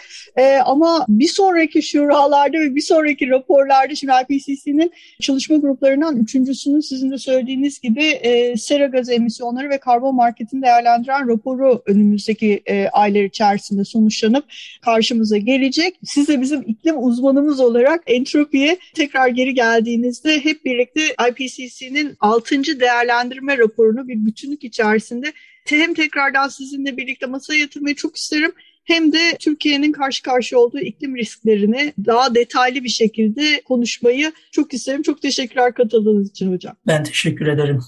ama 0.64 1.06
bir 1.08 1.28
sonraki 1.28 1.82
şuralarda 1.82 2.58
ve 2.58 2.74
bir 2.74 2.80
sonraki 2.80 3.28
raporlarda 3.28 3.94
şimdi 3.94 4.12
IPCC'nin 4.28 4.92
çalışma 5.20 5.56
gruplarından 5.56 6.16
üçüncüsünün 6.16 6.80
sizin 6.80 7.10
de 7.10 7.18
söylediğiniz 7.18 7.80
gibi 7.80 8.20
sera 8.56 8.86
gazı 8.86 9.12
emisyonları 9.12 9.70
ve 9.70 9.78
karbon 9.78 10.14
marketini 10.14 10.62
değerlendiren 10.62 11.28
raporu 11.28 11.82
önümüzdeki 11.86 12.62
aylar 12.92 13.22
içerisinde 13.22 13.84
sonuçlanıp 13.84 14.44
karşımıza 14.82 15.36
gelecek. 15.36 16.00
Siz 16.04 16.28
de 16.28 16.40
bizim 16.40 16.62
iklim 16.66 17.04
uzmanımız 17.04 17.60
olarak 17.60 18.02
entropiye 18.06 18.78
tekrar 18.94 19.28
geri 19.28 19.54
geldiğinizde 19.54 20.44
hep 20.44 20.64
birlikte 20.64 21.00
IPCC'nin 21.30 22.16
6. 22.20 22.80
değerlendirme 22.80 23.58
raporunu 23.58 24.08
bir 24.08 24.26
bütünlük 24.26 24.64
içerisinde 24.64 25.32
hem 25.64 25.94
tekrardan 25.94 26.48
sizinle 26.48 26.96
birlikte 26.96 27.26
masaya 27.26 27.60
yatırmayı 27.60 27.94
çok 27.94 28.16
isterim 28.16 28.52
hem 28.88 29.12
de 29.12 29.36
Türkiye'nin 29.38 29.92
karşı 29.92 30.22
karşıya 30.22 30.58
olduğu 30.58 30.78
iklim 30.78 31.16
risklerini 31.16 31.92
daha 32.06 32.34
detaylı 32.34 32.84
bir 32.84 32.88
şekilde 32.88 33.60
konuşmayı 33.64 34.32
çok 34.52 34.74
isterim. 34.74 35.02
Çok 35.02 35.22
teşekkürler 35.22 35.74
katıldığınız 35.74 36.30
için 36.30 36.52
hocam. 36.52 36.76
Ben 36.86 37.04
teşekkür 37.04 37.46
ederim. 37.46 37.80